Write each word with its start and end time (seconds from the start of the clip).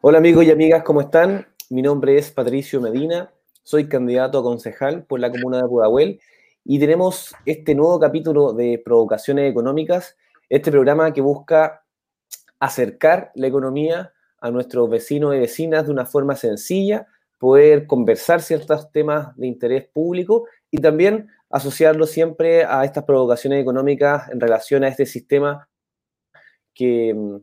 Hola 0.00 0.18
amigos 0.18 0.44
y 0.44 0.50
amigas, 0.50 0.82
¿cómo 0.82 1.00
están? 1.02 1.46
Mi 1.70 1.80
nombre 1.80 2.18
es 2.18 2.32
Patricio 2.32 2.80
Medina, 2.80 3.32
soy 3.62 3.88
candidato 3.88 4.40
a 4.40 4.42
concejal 4.42 5.04
por 5.04 5.20
la 5.20 5.30
comuna 5.30 5.58
de 5.58 5.68
Pudahuel 5.68 6.20
y 6.64 6.80
tenemos 6.80 7.36
este 7.46 7.76
nuevo 7.76 8.00
capítulo 8.00 8.52
de 8.52 8.82
Provocaciones 8.84 9.48
Económicas, 9.48 10.16
este 10.48 10.72
programa 10.72 11.12
que 11.12 11.20
busca 11.20 11.84
acercar 12.58 13.30
la 13.36 13.46
economía 13.46 14.12
a 14.40 14.50
nuestros 14.50 14.90
vecinos 14.90 15.36
y 15.36 15.38
vecinas 15.38 15.86
de 15.86 15.92
una 15.92 16.04
forma 16.04 16.34
sencilla, 16.34 17.06
poder 17.44 17.86
conversar 17.86 18.40
ciertos 18.40 18.90
temas 18.90 19.36
de 19.36 19.46
interés 19.46 19.86
público 19.92 20.46
y 20.70 20.78
también 20.78 21.28
asociarlo 21.50 22.06
siempre 22.06 22.64
a 22.64 22.86
estas 22.86 23.04
provocaciones 23.04 23.60
económicas 23.60 24.30
en 24.30 24.40
relación 24.40 24.82
a 24.82 24.88
este 24.88 25.04
sistema 25.04 25.68
que 26.72 27.12
mm, 27.12 27.36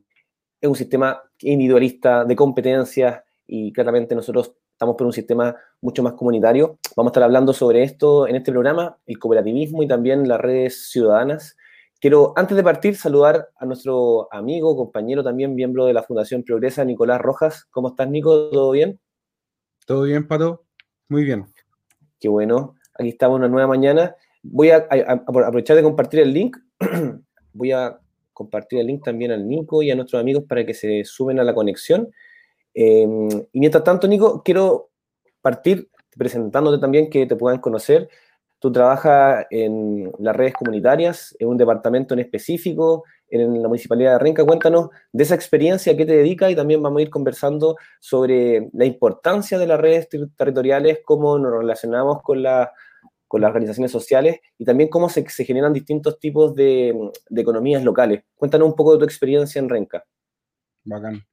es 0.61 0.69
un 0.69 0.75
sistema 0.75 1.21
individualista 1.41 2.25
de 2.25 2.35
competencias 2.35 3.21
y 3.45 3.71
claramente 3.71 4.15
nosotros 4.15 4.55
estamos 4.71 4.95
por 4.95 5.05
un 5.05 5.13
sistema 5.13 5.55
mucho 5.81 6.01
más 6.01 6.13
comunitario. 6.13 6.79
Vamos 6.95 7.11
a 7.11 7.11
estar 7.11 7.23
hablando 7.23 7.53
sobre 7.53 7.83
esto 7.83 8.27
en 8.27 8.37
este 8.37 8.51
programa, 8.51 8.97
el 9.05 9.19
cooperativismo 9.19 9.83
y 9.83 9.87
también 9.87 10.27
las 10.27 10.41
redes 10.41 10.89
ciudadanas. 10.89 11.55
Quiero, 11.99 12.33
antes 12.35 12.57
de 12.57 12.63
partir, 12.63 12.95
saludar 12.95 13.49
a 13.55 13.67
nuestro 13.67 14.33
amigo, 14.33 14.75
compañero 14.75 15.23
también, 15.23 15.53
miembro 15.53 15.85
de 15.85 15.93
la 15.93 16.01
Fundación 16.01 16.41
Progresa, 16.41 16.83
Nicolás 16.85 17.21
Rojas. 17.21 17.65
¿Cómo 17.69 17.89
estás, 17.89 18.09
Nico? 18.09 18.49
¿Todo 18.49 18.71
bien? 18.71 18.99
Todo 19.85 20.03
bien, 20.03 20.27
Pato. 20.27 20.65
Muy 21.09 21.23
bien. 21.23 21.45
Qué 22.19 22.29
bueno. 22.29 22.75
Aquí 22.97 23.09
estamos 23.09 23.37
una 23.37 23.47
nueva 23.47 23.67
mañana. 23.67 24.15
Voy 24.43 24.71
a, 24.71 24.87
aprovechar 25.27 25.75
de 25.75 25.83
compartir 25.83 26.19
el 26.21 26.33
link. 26.33 26.57
Voy 27.53 27.71
a 27.71 27.99
compartir 28.33 28.79
el 28.79 28.87
link 28.87 29.03
también 29.03 29.31
al 29.31 29.47
Nico 29.47 29.83
y 29.83 29.91
a 29.91 29.95
nuestros 29.95 30.21
amigos 30.21 30.43
para 30.47 30.65
que 30.65 30.73
se 30.73 31.03
suben 31.03 31.39
a 31.39 31.43
la 31.43 31.53
conexión. 31.53 32.11
Em, 32.73 33.29
y 33.51 33.59
mientras 33.59 33.83
tanto, 33.83 34.07
Nico, 34.07 34.41
quiero 34.43 34.89
partir 35.41 35.89
presentándote 36.17 36.79
también 36.79 37.09
que 37.09 37.25
te 37.25 37.35
puedan 37.35 37.59
conocer. 37.59 38.09
Tú 38.61 38.71
trabajas 38.71 39.47
en 39.49 40.11
las 40.19 40.35
redes 40.35 40.53
comunitarias, 40.53 41.35
en 41.39 41.47
un 41.47 41.57
departamento 41.57 42.13
en 42.13 42.19
específico, 42.19 43.05
en 43.27 43.59
la 43.59 43.67
Municipalidad 43.67 44.11
de 44.11 44.19
Renca. 44.19 44.45
Cuéntanos 44.45 44.89
de 45.11 45.23
esa 45.23 45.33
experiencia, 45.33 45.93
a 45.93 45.97
qué 45.97 46.05
te 46.05 46.15
dedicas 46.15 46.51
y 46.51 46.55
también 46.55 46.79
vamos 46.79 46.99
a 46.99 47.01
ir 47.01 47.09
conversando 47.09 47.75
sobre 47.99 48.69
la 48.73 48.85
importancia 48.85 49.57
de 49.57 49.65
las 49.65 49.79
redes 49.79 50.09
territoriales, 50.37 50.99
cómo 51.03 51.39
nos 51.39 51.51
relacionamos 51.51 52.21
con, 52.21 52.43
la, 52.43 52.71
con 53.27 53.41
las 53.41 53.49
organizaciones 53.49 53.91
sociales 53.91 54.41
y 54.59 54.63
también 54.63 54.89
cómo 54.89 55.09
se, 55.09 55.27
se 55.27 55.43
generan 55.43 55.73
distintos 55.73 56.19
tipos 56.19 56.53
de, 56.53 56.93
de, 57.29 57.41
economías 57.41 57.83
locales. 57.83 58.25
Cuéntanos 58.35 58.67
un 58.67 58.75
poco 58.75 58.93
de 58.93 58.99
tu 58.99 59.05
experiencia 59.05 59.57
en 59.57 59.69
Renca. 59.69 60.05
Bacán. 60.83 61.23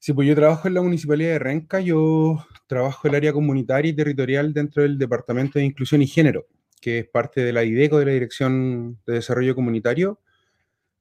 Sí, 0.00 0.12
pues 0.12 0.28
yo 0.28 0.34
trabajo 0.34 0.68
en 0.68 0.74
la 0.74 0.82
Municipalidad 0.82 1.32
de 1.32 1.38
Renca, 1.40 1.80
yo 1.80 2.46
trabajo 2.68 3.08
el 3.08 3.16
área 3.16 3.32
comunitaria 3.32 3.90
y 3.90 3.96
territorial 3.96 4.52
dentro 4.52 4.82
del 4.82 4.96
Departamento 4.96 5.58
de 5.58 5.64
Inclusión 5.64 6.02
y 6.02 6.06
Género, 6.06 6.46
que 6.80 7.00
es 7.00 7.08
parte 7.08 7.40
de 7.42 7.52
la 7.52 7.64
IDECO, 7.64 7.98
de 7.98 8.06
la 8.06 8.12
Dirección 8.12 9.00
de 9.06 9.14
Desarrollo 9.14 9.56
Comunitario. 9.56 10.20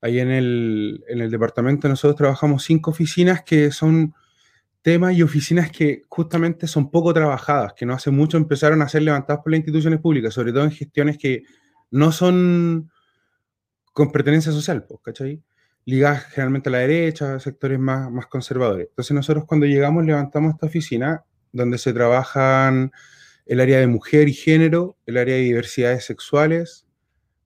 Ahí 0.01 0.19
en 0.19 0.29
el, 0.29 1.03
en 1.07 1.21
el 1.21 1.29
departamento 1.29 1.87
nosotros 1.87 2.17
trabajamos 2.17 2.63
cinco 2.63 2.91
oficinas 2.91 3.43
que 3.43 3.71
son 3.71 4.13
temas 4.81 5.15
y 5.15 5.21
oficinas 5.21 5.71
que 5.71 6.03
justamente 6.07 6.67
son 6.67 6.89
poco 6.89 7.13
trabajadas, 7.13 7.73
que 7.73 7.85
no 7.85 7.93
hace 7.93 8.09
mucho 8.09 8.37
empezaron 8.37 8.81
a 8.81 8.89
ser 8.89 9.03
levantadas 9.03 9.43
por 9.43 9.51
las 9.51 9.59
instituciones 9.59 9.99
públicas, 9.99 10.33
sobre 10.33 10.53
todo 10.53 10.63
en 10.63 10.71
gestiones 10.71 11.17
que 11.17 11.43
no 11.91 12.11
son 12.11 12.89
con 13.93 14.11
pertenencia 14.11 14.51
social, 14.51 14.85
pues, 14.87 15.01
¿cachai? 15.03 15.41
Ligadas 15.87 16.25
generalmente 16.25 16.67
a 16.67 16.73
la 16.73 16.79
derecha, 16.79 17.39
sectores 17.39 17.79
más, 17.79 18.11
más 18.11 18.27
conservadores. 18.27 18.87
Entonces 18.89 19.15
nosotros 19.15 19.45
cuando 19.45 19.65
llegamos 19.65 20.05
levantamos 20.05 20.53
esta 20.53 20.65
oficina 20.65 21.23
donde 21.53 21.77
se 21.77 21.93
trabajan 21.93 22.91
el 23.45 23.61
área 23.61 23.79
de 23.79 23.87
mujer 23.87 24.27
y 24.27 24.33
género, 24.33 24.97
el 25.05 25.15
área 25.15 25.35
de 25.35 25.41
diversidades 25.41 26.03
sexuales, 26.03 26.85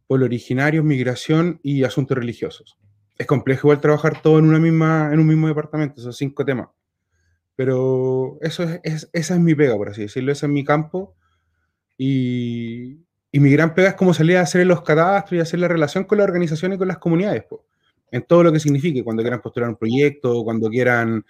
pueblo 0.07 0.25
originario, 0.25 0.83
migración 0.83 1.59
y 1.61 1.83
asuntos 1.83 2.17
religiosos. 2.17 2.79
Es 3.19 3.27
complejo 3.27 3.67
igual 3.67 3.79
trabajar 3.79 4.23
todo 4.23 4.39
en, 4.39 4.45
una 4.45 4.57
misma, 4.57 5.11
en 5.13 5.19
un 5.19 5.27
mismo 5.27 5.47
departamento, 5.47 6.01
esos 6.01 6.17
cinco 6.17 6.43
temas. 6.43 6.69
Pero 7.55 8.39
eso 8.41 8.63
es, 8.63 9.07
esa 9.13 9.35
es 9.35 9.39
mi 9.39 9.53
pega, 9.53 9.77
por 9.77 9.89
así 9.89 10.01
decirlo, 10.01 10.31
ese 10.31 10.47
es 10.47 10.51
mi 10.51 10.63
campo. 10.63 11.15
Y, 11.95 13.05
y 13.31 13.39
mi 13.39 13.51
gran 13.51 13.75
pega 13.75 13.89
es 13.89 13.95
como 13.95 14.15
salir 14.15 14.37
a 14.37 14.41
hacer 14.41 14.65
los 14.65 14.81
catastros 14.81 15.37
y 15.37 15.41
hacer 15.41 15.59
la 15.59 15.67
relación 15.67 16.05
con 16.05 16.17
la 16.17 16.23
organización 16.23 16.73
y 16.73 16.79
con 16.79 16.87
las 16.87 16.97
comunidades. 16.97 17.43
Pues 17.47 17.61
en 18.11 18.23
todo 18.23 18.43
lo 18.43 18.51
que 18.51 18.59
signifique, 18.59 19.03
cuando 19.03 19.23
quieran 19.23 19.41
postular 19.41 19.69
un 19.69 19.77
proyecto, 19.77 20.43
cuando 20.43 20.69
quieran 20.69 21.25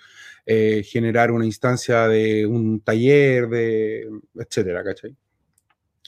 eh, 0.45 0.81
generar 0.83 1.31
una 1.31 1.45
instancia 1.45 2.07
de 2.07 2.45
un 2.45 2.81
taller, 2.81 3.47
de 3.47 4.09
etcétera, 4.35 4.83
¿cachai? 4.83 5.15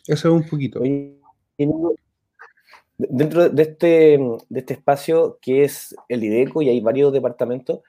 Eso 0.07 0.28
es 0.29 0.34
un 0.34 0.50
poquito. 0.50 0.81
Dentro 2.97 3.50
de 3.50 3.61
este, 3.63 4.19
de 4.50 4.59
este 4.59 4.73
espacio 4.73 5.38
que 5.41 5.63
es 5.63 5.95
el 6.09 6.23
IDECO 6.23 6.61
y 6.61 6.69
hay 6.69 6.81
varios 6.81 7.13
departamentos, 7.13 7.81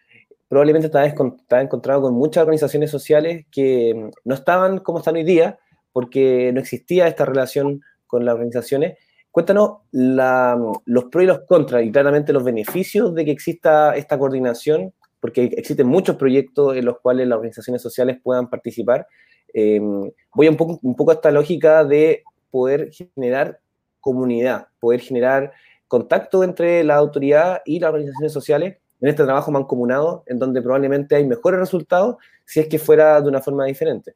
probablemente 0.49 0.89
te 0.89 0.99
has, 0.99 1.15
encontrado 1.63 2.03
con 2.03 2.15
muchas 2.15 2.43
organizaciones 2.43 2.91
sociales 2.91 3.47
que 3.51 4.11
no 4.25 4.35
estaban 4.35 4.79
como 4.79 4.99
están 4.99 5.17
hoy 5.17 5.25
día 5.25 5.59
porque 5.93 6.53
no 6.53 6.61
existía 6.61 7.09
esta 7.09 7.25
relación 7.25 7.83
con 8.07 8.25
las 8.25 8.35
organizaciones 8.35 8.99
Cuéntanos 9.35 9.79
los 9.91 11.05
pros 11.07 11.25
y 11.25 11.27
los 11.27 11.41
contras 11.41 11.83
y 11.83 11.91
claramente 11.91 12.33
los 12.33 12.45
beneficios 12.45 13.13
de 13.17 13.25
que 13.25 13.33
exista 13.33 13.97
esta 13.97 14.17
coordinación, 14.17 14.95
porque 15.19 15.47
existen 15.57 15.89
muchos 15.89 16.15
proyectos 16.15 16.77
en 16.77 16.85
los 16.85 17.01
cuales 17.01 17.27
las 17.27 17.39
organizaciones 17.39 17.83
sociales 17.83 18.19
puedan 18.23 18.49
participar. 18.49 19.09
Em, 19.53 20.09
voy 20.33 20.47
un 20.47 20.57
poco, 20.57 20.79
un 20.81 20.95
poco 20.95 21.11
a 21.11 21.15
esta 21.15 21.33
lógica 21.33 21.85
de 21.85 22.23
poder 22.49 22.93
generar 22.93 23.59
comunidad, 23.99 24.69
poder 24.79 25.01
generar 25.01 25.53
contacto 25.89 26.45
entre 26.45 26.85
la 26.85 26.95
autoridad 26.95 27.61
y 27.65 27.81
las 27.81 27.89
organizaciones 27.89 28.33
sociales 28.33 28.77
en 29.01 29.09
este 29.09 29.25
trabajo 29.25 29.51
mancomunado, 29.51 30.23
en 30.27 30.39
donde 30.39 30.63
probablemente 30.63 31.17
hay 31.17 31.27
mejores 31.27 31.59
resultados 31.59 32.19
si 32.45 32.61
es 32.61 32.69
que 32.69 32.79
fuera 32.79 33.21
de 33.21 33.29
una 33.29 33.41
forma 33.41 33.65
diferente. 33.65 34.15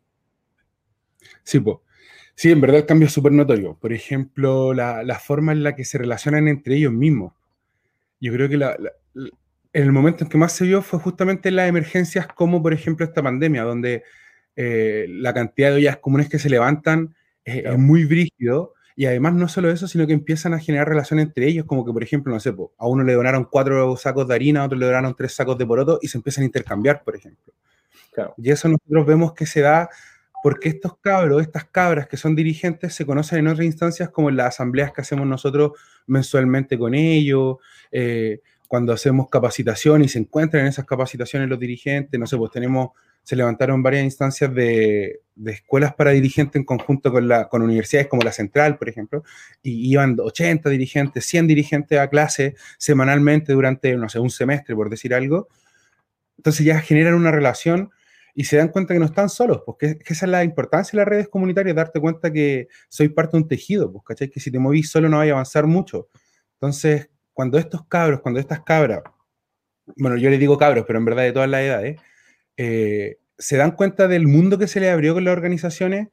Sí, 1.42 1.58
pues. 1.58 1.78
Sí, 2.38 2.52
en 2.52 2.60
verdad 2.60 2.78
el 2.78 2.86
cambio 2.86 3.08
es 3.08 3.12
súper 3.12 3.32
notorio. 3.32 3.76
Por 3.80 3.92
ejemplo, 3.92 4.72
la, 4.72 5.18
forma 5.18 5.50
en 5.50 5.64
la 5.64 5.74
que 5.74 5.84
se 5.84 5.98
relacionan 5.98 6.46
entre 6.46 6.76
ellos 6.76 6.92
mismos. 6.92 7.32
Yo 8.20 8.32
creo 8.32 8.48
que 8.48 8.54
en 8.54 9.82
el 9.82 9.90
momento 9.90 10.22
en 10.22 10.30
que 10.30 10.38
más 10.38 10.52
se 10.52 10.64
vio 10.64 10.80
fue 10.80 11.00
justamente 11.00 11.48
en 11.48 11.56
las 11.56 11.68
emergencias 11.68 12.28
como, 12.28 12.62
por 12.62 12.72
ejemplo, 12.72 13.04
esta 13.04 13.24
pandemia, 13.24 13.64
donde 13.64 14.04
eh, 14.54 15.06
la 15.08 15.34
cantidad 15.34 15.70
de 15.70 15.78
ollas 15.78 15.96
comunes 15.96 16.28
que 16.28 16.38
se 16.38 16.48
levantan 16.48 17.16
es 17.42 17.76
muy 17.76 18.04
brígido. 18.04 18.72
Y 18.94 19.06
además 19.06 19.34
no 19.34 19.48
solo 19.48 19.68
eso, 19.68 19.88
sino 19.88 20.06
que 20.06 20.12
empiezan 20.12 20.54
a 20.54 20.60
generar 20.60 20.88
relaciones 20.88 21.26
entre 21.26 21.48
ellos, 21.48 21.66
como 21.66 21.84
que, 21.84 21.92
por 21.92 22.04
ejemplo, 22.04 22.32
no 22.32 22.38
sé, 22.38 22.50
a 22.50 22.86
uno 22.86 23.02
le 23.02 23.14
donaron 23.14 23.48
cuatro 23.50 23.96
sacos 23.96 24.28
de 24.28 24.36
harina, 24.36 24.62
a 24.62 24.66
otro 24.66 24.78
le 24.78 24.86
donaron 24.86 25.16
tres 25.16 25.32
sacos 25.32 25.58
de 25.58 25.66
poroto 25.66 25.98
y 26.02 26.06
se 26.06 26.18
empiezan 26.18 26.42
a 26.42 26.44
intercambiar, 26.44 27.02
por 27.02 27.16
ejemplo. 27.16 27.52
Y 28.36 28.50
eso 28.52 28.68
nosotros 28.68 29.06
vemos 29.06 29.32
que 29.32 29.44
se 29.44 29.60
da 29.60 29.90
porque 30.42 30.68
estos 30.68 30.98
cabros, 30.98 31.42
estas 31.42 31.64
cabras 31.64 32.06
que 32.06 32.16
son 32.16 32.34
dirigentes, 32.36 32.94
se 32.94 33.04
conocen 33.04 33.40
en 33.40 33.48
otras 33.48 33.66
instancias 33.66 34.10
como 34.10 34.28
en 34.28 34.36
las 34.36 34.48
asambleas 34.48 34.92
que 34.92 35.00
hacemos 35.00 35.26
nosotros 35.26 35.72
mensualmente 36.06 36.78
con 36.78 36.94
ellos, 36.94 37.56
eh, 37.90 38.40
cuando 38.68 38.92
hacemos 38.92 39.28
capacitación 39.30 40.04
y 40.04 40.08
se 40.08 40.18
encuentran 40.18 40.62
en 40.62 40.68
esas 40.68 40.84
capacitaciones 40.84 41.48
los 41.48 41.58
dirigentes, 41.58 42.20
no 42.20 42.26
sé, 42.26 42.36
pues 42.36 42.52
tenemos, 42.52 42.90
se 43.22 43.34
levantaron 43.34 43.82
varias 43.82 44.04
instancias 44.04 44.54
de, 44.54 45.20
de 45.34 45.52
escuelas 45.52 45.94
para 45.94 46.10
dirigentes 46.10 46.56
en 46.56 46.64
conjunto 46.64 47.10
con, 47.10 47.26
la, 47.26 47.48
con 47.48 47.62
universidades 47.62 48.08
como 48.08 48.22
la 48.22 48.32
Central, 48.32 48.76
por 48.76 48.88
ejemplo, 48.90 49.24
y 49.62 49.90
iban 49.90 50.16
80 50.20 50.68
dirigentes, 50.68 51.24
100 51.24 51.46
dirigentes 51.46 51.98
a 51.98 52.08
clase 52.08 52.56
semanalmente 52.76 53.54
durante, 53.54 53.96
no 53.96 54.08
sé, 54.10 54.18
un 54.18 54.30
semestre, 54.30 54.74
por 54.74 54.90
decir 54.90 55.14
algo. 55.14 55.48
Entonces 56.36 56.66
ya 56.66 56.80
generan 56.80 57.14
una 57.14 57.30
relación 57.30 57.90
y 58.38 58.44
se 58.44 58.56
dan 58.56 58.68
cuenta 58.68 58.94
que 58.94 59.00
no 59.00 59.06
están 59.06 59.28
solos, 59.28 59.62
porque 59.66 59.98
esa 60.06 60.26
es 60.26 60.30
la 60.30 60.44
importancia 60.44 60.92
de 60.92 60.98
las 60.98 61.08
redes 61.08 61.28
comunitarias, 61.28 61.74
darte 61.74 62.00
cuenta 62.00 62.32
que 62.32 62.68
soy 62.88 63.08
parte 63.08 63.36
de 63.36 63.42
un 63.42 63.48
tejido, 63.48 63.90
pues, 63.90 64.04
¿cachai? 64.04 64.30
Que 64.30 64.38
si 64.38 64.52
te 64.52 64.60
movís 64.60 64.92
solo 64.92 65.08
no 65.08 65.16
vaya 65.16 65.32
a 65.32 65.34
avanzar 65.34 65.66
mucho. 65.66 66.08
Entonces, 66.52 67.10
cuando 67.32 67.58
estos 67.58 67.84
cabros, 67.88 68.20
cuando 68.20 68.38
estas 68.38 68.60
cabras, 68.60 69.02
bueno, 69.96 70.16
yo 70.18 70.30
les 70.30 70.38
digo 70.38 70.56
cabros, 70.56 70.84
pero 70.86 71.00
en 71.00 71.04
verdad 71.04 71.24
de 71.24 71.32
todas 71.32 71.50
las 71.50 71.62
edades, 71.62 72.00
eh, 72.56 73.16
se 73.36 73.56
dan 73.56 73.72
cuenta 73.72 74.06
del 74.06 74.28
mundo 74.28 74.56
que 74.56 74.68
se 74.68 74.78
les 74.78 74.92
abrió 74.92 75.14
con 75.14 75.24
las 75.24 75.32
organizaciones, 75.32 76.06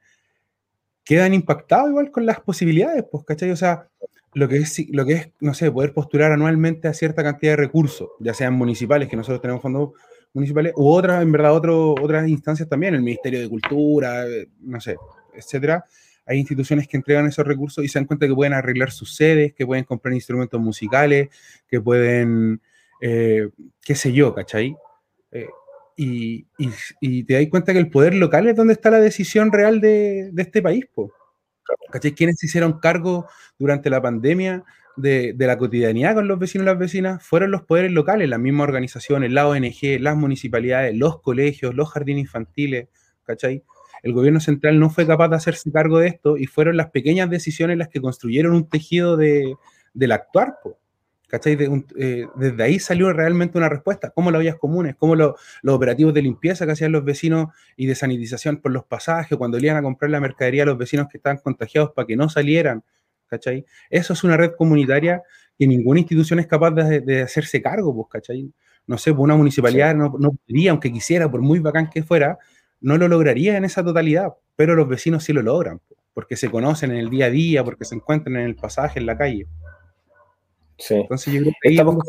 quedan 1.03 1.31
impactados 1.35 1.89
igual 1.91 2.09
con 2.09 2.25
las 2.25 2.39
posibilidades, 2.39 3.05
pues, 3.11 3.23
¿cachai? 3.23 3.51
O 3.51 3.55
sea, 3.55 3.87
lo 4.33 4.47
que 4.47 4.57
es, 4.57 4.89
lo 4.89 5.05
que 5.05 5.13
es 5.13 5.29
no 5.41 5.53
sé, 5.53 5.71
poder 5.71 5.93
postular 5.93 6.31
anualmente 6.31 6.87
a 6.87 6.95
cierta 6.95 7.21
cantidad 7.21 7.51
de 7.51 7.57
recursos, 7.57 8.09
ya 8.19 8.33
sean 8.33 8.55
municipales, 8.55 9.09
que 9.09 9.15
nosotros 9.15 9.41
tenemos 9.41 9.61
fondos 9.61 9.91
municipales, 10.35 10.73
u 10.75 10.87
otras, 10.89 11.23
en 11.23 11.31
verdad, 11.31 11.55
otras 11.55 12.27
instancias 12.27 12.69
también, 12.69 12.93
el 12.93 13.01
Ministerio 13.01 13.39
de 13.39 13.49
Cultura, 13.49 14.25
no 14.59 14.79
sé, 14.81 14.97
etcétera. 15.33 15.83
Hay 16.25 16.39
instituciones 16.39 16.87
que 16.87 16.97
entregan 16.97 17.27
esos 17.27 17.45
recursos 17.45 17.83
y 17.83 17.87
se 17.87 17.99
dan 17.99 18.05
cuenta 18.05 18.27
que 18.27 18.33
pueden 18.33 18.53
arreglar 18.53 18.91
sus 18.91 19.15
sedes, 19.15 19.53
que 19.53 19.65
pueden 19.65 19.83
comprar 19.83 20.13
instrumentos 20.13 20.59
musicales, 20.59 21.29
que 21.67 21.79
pueden, 21.79 22.61
eh, 23.01 23.49
qué 23.81 23.95
sé 23.95 24.11
yo, 24.11 24.33
¿cachai? 24.33 24.75
Eh, 25.31 25.47
y, 25.95 26.45
te 27.23 27.33
das 27.33 27.47
cuenta 27.49 27.71
que 27.71 27.79
el 27.79 27.89
poder 27.89 28.15
local 28.15 28.47
es 28.47 28.55
donde 28.55 28.73
está 28.73 28.89
la 28.89 28.99
decisión 28.99 29.51
real 29.51 29.79
de, 29.79 30.31
este 30.35 30.61
país, 30.61 30.85
¿cachai? 31.91 32.13
Quienes 32.13 32.37
se 32.39 32.47
hicieron 32.47 32.79
cargo 32.79 33.27
durante 33.57 33.89
la 33.89 34.01
pandemia 34.01 34.63
de, 34.97 35.35
la 35.37 35.57
cotidianidad 35.57 36.15
con 36.15 36.27
los 36.27 36.39
vecinos 36.39 36.65
y 36.65 36.67
las 36.67 36.79
vecinas 36.79 37.23
fueron 37.23 37.51
los 37.51 37.63
poderes 37.63 37.91
locales, 37.91 38.29
las 38.29 38.39
mismas 38.39 38.67
organizaciones, 38.67 39.31
la 39.31 39.47
ONG, 39.47 39.99
las 39.99 40.15
municipalidades, 40.15 40.95
los 40.95 41.21
colegios, 41.21 41.75
los 41.75 41.91
jardines 41.91 42.21
infantiles, 42.21 42.87
¿cachai? 43.23 43.63
El 44.03 44.13
gobierno 44.13 44.39
central 44.39 44.79
no 44.79 44.89
fue 44.89 45.07
capaz 45.07 45.29
de 45.29 45.35
hacerse 45.35 45.71
cargo 45.71 45.99
de 45.99 46.07
esto 46.07 46.37
y 46.37 46.45
fueron 46.45 46.77
las 46.77 46.91
pequeñas 46.91 47.29
decisiones 47.29 47.77
las 47.77 47.89
que 47.89 48.01
construyeron 48.01 48.53
un 48.53 48.69
tejido 48.69 49.17
de, 49.17 49.55
del 49.93 50.11
actuar, 50.11 50.59
¿cachai? 51.27 51.57
Eh, 51.97 52.27
desde 52.35 52.63
ahí 52.63 52.79
salió 52.79 53.11
realmente 53.11 53.57
una 53.57 53.67
respuesta, 53.67 54.11
como 54.11 54.31
las 54.31 54.39
ollas 54.39 54.57
comunes, 54.57 54.95
como 54.95 55.15
los 55.15 55.35
operativos 55.65 56.13
de 56.13 56.21
limpieza 56.21 56.65
que 56.65 56.73
hacían 56.73 56.91
los 56.91 57.03
vecinos 57.03 57.47
y 57.75 57.87
de 57.87 57.95
sanitización 57.95 58.57
por 58.57 58.71
los 58.71 58.85
pasajes, 58.85 59.37
cuando 59.37 59.57
iban 59.57 59.77
a 59.77 59.81
comprar 59.81 60.11
la 60.11 60.19
mercadería 60.19 60.63
a 60.63 60.67
los 60.67 60.77
vecinos 60.77 61.07
que 61.09 61.17
estaban 61.17 61.37
contagiados 61.37 61.91
para 61.91 62.05
que 62.05 62.15
no 62.15 62.29
salieran, 62.29 62.83
¿cachai? 63.27 63.65
Eso 63.89 64.13
es 64.13 64.23
una 64.23 64.37
red 64.37 64.51
comunitaria 64.57 65.21
que 65.57 65.67
ninguna 65.67 65.99
institución 65.99 66.39
es 66.39 66.47
capaz 66.47 66.71
de, 66.71 67.21
hacerse 67.21 67.61
cargo, 67.61 67.93
pues, 67.95 68.07
¿cachai? 68.09 68.51
No 68.87 68.97
sé, 68.97 69.11
pues 69.11 69.23
una 69.23 69.35
municipalidad 69.35 69.95
no, 69.95 70.13
no, 70.19 70.31
podría, 70.33 70.71
aunque 70.71 70.91
quisiera, 70.91 71.29
por 71.29 71.41
muy 71.41 71.59
bacán 71.59 71.89
que 71.89 72.03
fuera, 72.03 72.37
no 72.81 72.97
lo 72.97 73.07
lograría 73.07 73.57
en 73.57 73.65
esa 73.65 73.83
totalidad, 73.83 74.33
pero 74.55 74.75
los 74.75 74.87
vecinos 74.87 75.23
sí 75.23 75.33
lo 75.33 75.41
logran, 75.41 75.79
pues, 75.87 75.99
porque 76.13 76.35
se 76.35 76.49
conocen 76.49 76.91
en 76.91 76.97
el 76.97 77.09
día 77.09 77.25
a 77.25 77.29
día, 77.29 77.63
porque 77.63 77.85
se 77.85 77.95
encuentran 77.95 78.35
en 78.35 78.43
el 78.43 78.55
pasaje, 78.55 78.99
en 78.99 79.05
la 79.05 79.17
calle. 79.17 79.47
Sí. 80.77 80.95
Entonces 80.95 81.33
yo 81.33 81.41
creo 81.41 81.53
que 81.61 81.69
Estamos 81.69 82.03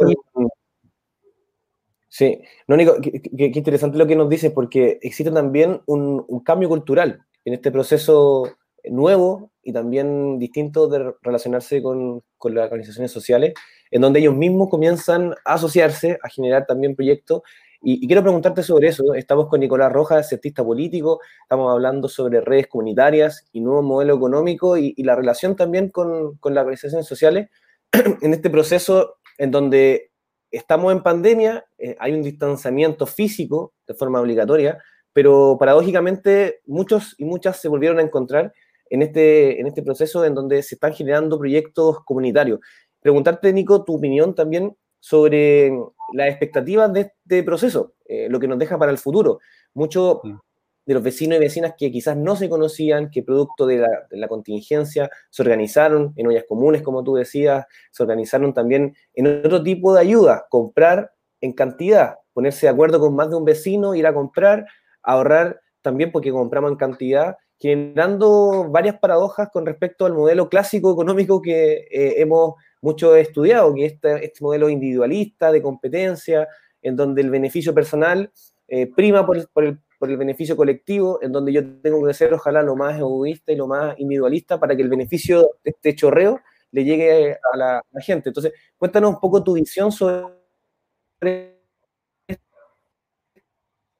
Sí, 2.09 2.41
no, 2.67 2.79
Nico, 2.79 2.97
qué, 3.03 3.53
interesante 3.55 3.99
lo 3.99 4.07
que 4.07 4.17
nos 4.17 4.31
dices, 4.31 4.51
porque 4.51 4.99
existe 5.03 5.31
también 5.31 5.83
un, 5.85 6.25
un 6.27 6.41
cambio 6.41 6.67
cultural 6.67 7.27
en 7.45 7.53
este 7.53 7.71
proceso 7.71 8.57
nuevo 8.91 9.51
y 9.63 9.73
también 9.73 10.39
distinto 10.39 10.89
de 10.89 11.13
relacionarse 11.23 11.83
con, 11.83 12.23
las 12.45 12.67
organizaciones 12.67 13.11
sociales, 13.11 13.55
en 13.91 14.01
donde 14.01 14.21
ellos 14.21 14.35
mismos 14.35 14.69
comienzan 14.69 15.35
a 15.45 15.55
asociarse, 15.55 16.19
a 16.23 16.29
generar 16.29 16.67
también 16.67 16.95
proyectos. 16.95 17.43
Y, 17.83 18.07
quiero 18.07 18.23
preguntarte 18.23 18.63
sobre 18.63 18.89
eso. 18.89 19.15
Estamos 19.15 19.49
con 19.49 19.61
Nicolás 19.61 19.93
Rojas, 19.93 20.29
cientista 20.29 20.65
político, 20.65 21.21
estamos 21.43 21.73
hablando 21.73 22.09
sobre 22.09 22.41
redes 22.41 22.69
comunitarias 22.69 23.49
y 23.53 23.61
nuevo 23.61 23.83
modelo 23.83 24.15
económico 24.15 24.77
y, 24.77 24.95
la 25.03 25.17
relación 25.17 25.57
también 25.57 25.91
con, 25.91 26.37
con 26.37 26.55
las 26.55 26.63
organizaciones 26.63 27.07
sociales 27.07 27.49
en 28.23 28.33
este 28.33 28.51
proceso 28.51 29.17
en 29.39 29.51
donde 29.51 30.11
estamos 30.51 30.93
en 30.93 31.03
pandemia, 31.03 31.65
eh, 31.79 31.97
hay 31.99 32.13
un 32.13 32.23
distanciamiento 32.23 33.07
físico 33.07 33.75
de 33.87 33.95
forma 33.95 34.21
obligatoria, 34.21 34.79
pero 35.13 35.57
paradójicamente 35.59 36.61
muchos 36.67 37.15
y 37.19 37.25
muchas 37.25 37.61
se 37.61 37.69
volvieron 37.69 37.99
a 37.99 38.03
encontrar 38.03 38.53
en 38.91 39.03
este, 39.03 39.61
en 39.61 39.67
este 39.67 39.83
proceso 39.83 40.25
en 40.25 40.35
donde 40.35 40.63
se 40.63 40.77
están 40.77 40.93
generando 40.93 41.39
proyectos 41.39 42.05
comunitarios. 42.05 42.61
Preguntarte, 43.01 43.53
Nico, 43.53 43.85
tu 43.85 43.97
opinión 43.97 44.35
también 44.35 44.77
sobre 45.01 45.71
las 46.13 46.29
expectativas 46.29 46.93
de 46.93 47.01
este 47.03 47.43
proceso, 47.43 47.95
eh, 48.07 48.29
lo 48.29 48.41
que 48.41 48.49
nos 48.49 48.59
deja 48.59 48.79
para 48.79 48.93
el 48.93 48.99
futuro. 48.99 49.39
Muchos 49.75 50.19
de 50.87 50.95
los 50.95 51.03
vecinos 51.03 51.37
y 51.37 51.41
vecinas 51.41 51.75
que 51.77 51.91
quizás 51.91 52.17
no 52.17 52.37
se 52.37 52.49
conocían, 52.49 53.11
que 53.11 53.23
producto 53.23 53.67
de 53.67 53.79
la, 53.79 54.07
de 54.09 54.17
la, 54.17 54.29
contingencia 54.29 55.11
se 55.31 55.43
organizaron 55.43 56.13
en 56.17 56.29
ollas 56.29 56.45
comunes, 56.49 56.83
como 56.83 57.03
tú 57.03 57.17
decías, 57.17 57.67
se 57.91 58.03
organizaron 58.05 58.55
también 58.55 58.97
en 59.15 59.45
otro 59.45 59.63
tipo 59.63 59.93
de 59.93 60.01
ayuda, 60.01 60.47
comprar 60.49 61.13
en 61.41 61.53
cantidad, 61.53 62.17
ponerse 62.33 62.67
de 62.67 62.71
acuerdo 62.71 63.01
con 63.01 63.17
más 63.17 63.31
de 63.31 63.37
un 63.37 63.45
vecino, 63.45 63.95
ir 63.97 64.07
a 64.07 64.15
comprar, 64.15 64.67
ahorrar 65.03 65.61
también 65.83 66.13
porque 66.13 66.31
compramos 66.31 66.71
en 66.71 66.77
cantidad 66.77 67.37
generando 67.59 68.69
varias 68.71 68.99
paradojas 68.99 69.49
con 69.51 69.65
respecto 69.65 70.05
al 70.05 70.13
modelo 70.13 70.49
clásico 70.49 70.93
económico 70.93 71.41
que 71.41 71.89
eh, 71.91 72.15
hemos 72.21 72.55
mucho 72.83 73.17
estudiado, 73.17 73.75
que 73.75 73.87
es 73.87 73.93
este, 73.95 74.25
este, 74.27 74.45
modelo 74.45 74.69
individualista 74.69 75.51
de 75.51 75.63
competencia, 75.63 76.49
en 76.83 76.97
donde 76.97 77.23
el 77.23 77.31
beneficio 77.31 77.75
personal 77.75 78.31
eh, 78.69 78.87
prima 78.95 79.25
por 79.27 79.37
el, 79.65 79.79
beneficio 79.99 80.57
colectivo, 80.57 81.19
en 81.23 81.33
donde 81.33 81.53
yo 81.53 81.81
tengo 81.81 82.07
que 82.07 82.13
ser 82.13 82.33
ojalá 82.35 82.63
lo 82.63 82.77
más 82.77 82.99
egoísta 82.99 83.51
y 83.51 83.57
lo 83.57 83.67
más 83.67 83.99
individualista 83.99 84.61
para 84.61 84.77
que 84.77 84.83
el 84.83 84.91
beneficio 84.91 85.57
de 85.65 85.71
este 85.71 85.95
chorreo 85.95 86.41
le 86.71 86.85
llegue 86.85 87.39
a 87.53 87.57
la 87.57 87.83
gente. 88.01 88.29
Entonces, 88.29 88.53
cuéntanos 88.77 89.15
un 89.15 89.21
poco 89.21 89.43
tu 89.43 89.55
visión 89.55 89.91
sobre 89.91 91.56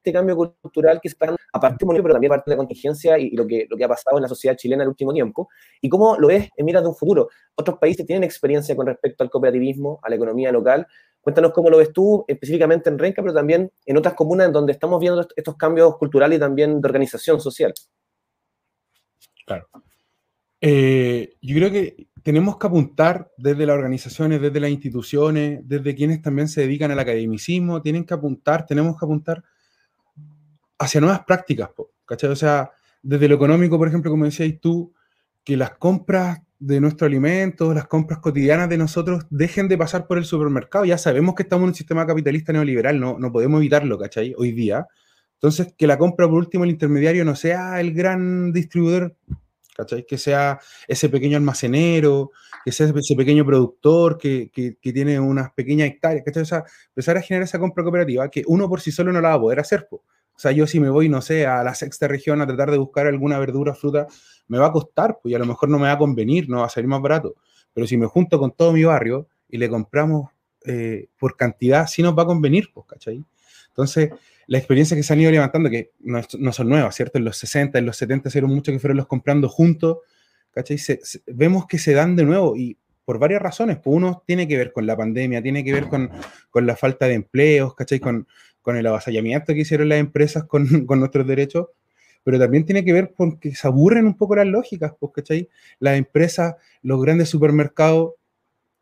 este 0.07 0.17
cambio 0.17 0.37
cultural 0.61 1.01
que 1.01 1.09
se 1.09 1.13
está 1.13 1.35
aparte 1.51 1.85
de 1.85 2.01
pero 2.01 2.13
también 2.13 2.29
parte 2.29 2.49
de 2.49 2.55
la 2.55 2.57
contingencia 2.57 3.17
y, 3.17 3.31
lo, 3.31 3.45
que, 3.45 3.67
lo 3.69 3.75
que 3.75 3.83
ha 3.83 3.87
pasado 3.87 4.17
en 4.17 4.23
la 4.23 4.29
sociedad 4.29 4.55
chilena 4.55 4.83
en 4.83 4.87
el 4.87 4.89
último 4.89 5.13
tiempo, 5.13 5.49
y 5.81 5.89
cómo 5.89 6.17
lo 6.17 6.27
ves 6.27 6.49
en 6.55 6.65
miras 6.65 6.83
de 6.83 6.89
un 6.89 6.95
futuro. 6.95 7.29
Otros 7.55 7.77
países 7.77 8.05
tienen 8.05 8.23
experiencia 8.23 8.75
con 8.75 8.87
respecto 8.87 9.23
al 9.23 9.29
cooperativismo, 9.29 9.99
a 10.01 10.09
la 10.09 10.15
economía 10.15 10.51
local. 10.51 10.87
Cuéntanos 11.19 11.51
cómo 11.51 11.69
lo 11.69 11.77
ves 11.77 11.91
tú, 11.91 12.23
específicamente 12.27 12.89
en 12.89 12.97
Renca, 12.97 13.21
pero 13.21 13.33
también 13.33 13.69
en 13.85 13.97
otras 13.97 14.13
comunas 14.13 14.47
en 14.47 14.53
donde 14.53 14.71
estamos 14.71 14.99
viendo 15.01 15.27
estos 15.35 15.57
cambios 15.57 15.97
culturales 15.97 16.37
y 16.37 16.39
también 16.39 16.79
de 16.79 16.87
organización 16.87 17.41
social. 17.41 17.73
Claro. 19.45 19.67
Eh, 20.61 21.35
yo 21.41 21.55
creo 21.55 21.71
que 21.71 22.07
tenemos 22.23 22.57
que 22.57 22.67
apuntar 22.67 23.31
desde 23.37 23.65
las 23.65 23.75
organizaciones, 23.75 24.41
desde 24.41 24.59
las 24.59 24.69
instituciones, 24.69 25.61
desde 25.63 25.95
quienes 25.95 26.21
también 26.21 26.47
se 26.47 26.61
dedican 26.61 26.91
al 26.91 26.99
academicismo, 26.99 27.81
tienen 27.81 28.05
que 28.05 28.13
apuntar, 28.13 28.65
tenemos 28.65 28.97
que 28.97 29.05
apuntar 29.05 29.43
hacia 30.79 31.01
nuevas 31.01 31.21
prácticas, 31.25 31.69
¿cachai? 32.05 32.29
O 32.29 32.35
sea, 32.35 32.71
desde 33.01 33.27
lo 33.27 33.35
económico, 33.35 33.77
por 33.77 33.87
ejemplo, 33.87 34.11
como 34.11 34.25
decías 34.25 34.53
tú, 34.61 34.93
que 35.43 35.57
las 35.57 35.71
compras 35.71 36.39
de 36.59 36.81
nuestros 36.81 37.07
alimentos, 37.07 37.73
las 37.75 37.87
compras 37.87 38.19
cotidianas 38.19 38.69
de 38.69 38.77
nosotros 38.77 39.25
dejen 39.29 39.67
de 39.67 39.77
pasar 39.77 40.07
por 40.07 40.17
el 40.17 40.25
supermercado. 40.25 40.85
Ya 40.85 40.97
sabemos 40.97 41.35
que 41.35 41.43
estamos 41.43 41.63
en 41.63 41.69
un 41.69 41.75
sistema 41.75 42.05
capitalista 42.05 42.51
neoliberal, 42.51 42.99
no, 42.99 43.17
no 43.19 43.31
podemos 43.31 43.59
evitarlo, 43.59 43.97
¿cachai? 43.97 44.33
Hoy 44.37 44.51
día. 44.51 44.87
Entonces, 45.35 45.73
que 45.77 45.85
la 45.85 45.97
compra 45.97 46.27
por 46.27 46.35
último, 46.35 46.63
el 46.63 46.71
intermediario 46.71 47.23
no 47.23 47.35
sea 47.35 47.79
el 47.79 47.93
gran 47.93 48.51
distribuidor, 48.51 49.15
¿cachai? 49.75 50.05
Que 50.05 50.17
sea 50.17 50.59
ese 50.87 51.09
pequeño 51.09 51.37
almacenero, 51.37 52.31
que 52.65 52.71
sea 52.71 52.87
ese 52.87 53.15
pequeño 53.15 53.45
productor 53.45 54.17
que, 54.17 54.49
que, 54.51 54.91
tiene 54.91 55.19
unas 55.19 55.51
pequeñas 55.51 55.89
hectáreas, 55.89 56.25
¿cachai? 56.25 56.41
O 56.41 56.45
sea, 56.45 56.63
empezar 56.87 57.17
a 57.17 57.21
generar 57.21 57.43
esa 57.43 57.59
compra 57.59 57.83
cooperativa 57.83 58.29
que 58.29 58.43
uno 58.47 58.67
por 58.67 58.81
sí 58.81 58.91
solo 58.91 59.13
no 59.13 59.21
la 59.21 59.29
va 59.29 59.35
a 59.35 59.41
poder 59.41 59.59
hacer, 59.59 59.87
po. 59.87 60.03
O 60.37 60.39
sea, 60.39 60.51
yo 60.51 60.67
si 60.67 60.79
me 60.79 60.89
voy, 60.89 61.09
no 61.09 61.19
sé, 61.19 61.47
a 61.47 61.63
la 61.63 61.73
sexta 61.73 62.07
región 62.07 62.41
a 62.41 62.45
tratar 62.45 62.69
de 62.69 62.77
buscar 62.77 63.07
alguna 63.07 63.39
verdura, 63.39 63.73
fruta, 63.73 64.05
me 64.47 64.59
va 64.59 64.67
a 64.67 64.71
costar, 64.71 65.17
pues 65.19 65.31
y 65.31 65.35
a 65.35 65.39
lo 65.39 65.47
mejor 65.47 65.67
no 65.67 65.79
me 65.79 65.87
va 65.87 65.93
a 65.93 65.97
convenir, 65.97 66.47
no 66.47 66.59
va 66.59 66.67
a 66.67 66.69
salir 66.69 66.87
más 66.87 67.01
barato. 67.01 67.33
Pero 67.73 67.87
si 67.87 67.97
me 67.97 68.05
junto 68.05 68.37
con 68.37 68.51
todo 68.51 68.71
mi 68.71 68.83
barrio 68.83 69.27
y 69.49 69.57
le 69.57 69.67
compramos 69.67 70.29
eh, 70.63 71.07
por 71.19 71.35
cantidad, 71.35 71.87
sí 71.87 72.03
nos 72.03 72.15
va 72.15 72.21
a 72.21 72.27
convenir, 72.27 72.69
pues, 72.71 72.85
¿cachai? 72.85 73.25
Entonces, 73.69 74.11
la 74.45 74.59
experiencia 74.59 74.95
que 74.95 75.01
se 75.01 75.11
han 75.11 75.21
ido 75.21 75.31
levantando, 75.31 75.71
que 75.71 75.91
no, 76.01 76.21
son 76.53 76.69
nuevas, 76.69 76.95
¿cierto? 76.95 77.17
En 77.17 77.25
los 77.25 77.35
60, 77.37 77.79
en 77.79 77.87
los 77.87 77.97
70 77.97 78.29
se 78.29 78.41
muchos 78.43 78.73
que 78.73 78.79
fueron 78.79 78.97
los 78.97 79.07
comprando 79.07 79.49
juntos, 79.49 79.97
¿cachai? 80.51 80.77
vemos 81.25 81.65
que 81.65 81.79
se 81.79 81.93
dan 81.93 82.15
de 82.15 82.25
nuevo 82.25 82.55
y 82.55 82.77
por 83.05 83.17
varias 83.17 83.41
razones. 83.41 83.77
Pues 83.77 83.95
uno 83.95 84.23
tiene 84.27 84.47
que 84.47 84.55
ver 84.55 84.71
con 84.71 84.85
la 84.85 84.95
pandemia, 84.95 85.41
tiene 85.41 85.63
que 85.63 85.73
ver 85.73 85.87
con, 85.87 86.11
con 86.51 86.67
la 86.67 86.75
falta 86.75 87.07
de 87.07 87.15
empleos, 87.15 87.73
¿cachai? 87.73 87.99
Con, 87.99 88.27
con 88.67 88.75
el 88.75 88.85
avasallamiento 88.85 89.53
que 89.53 89.61
hicieron 89.61 89.87
las 89.87 89.97
empresas 89.97 90.43
con, 90.43 90.67
con, 90.85 90.99
nuestros 90.99 91.25
derechos, 91.25 91.67
pero 92.25 92.37
también 92.37 92.65
tiene 92.65 92.83
que 92.83 92.91
ver 92.91 93.13
con 93.13 93.39
que 93.39 93.55
se 93.55 93.65
aburren 93.65 94.05
un 94.05 94.17
poco 94.17 94.35
las 94.35 94.45
lógicas, 94.45 94.91
pues, 94.99 95.13
¿cachai? 95.15 95.47
Las 95.79 95.97
empresas, 95.97 96.55
los 96.81 97.01
grandes 97.01 97.29
supermercados 97.29 98.15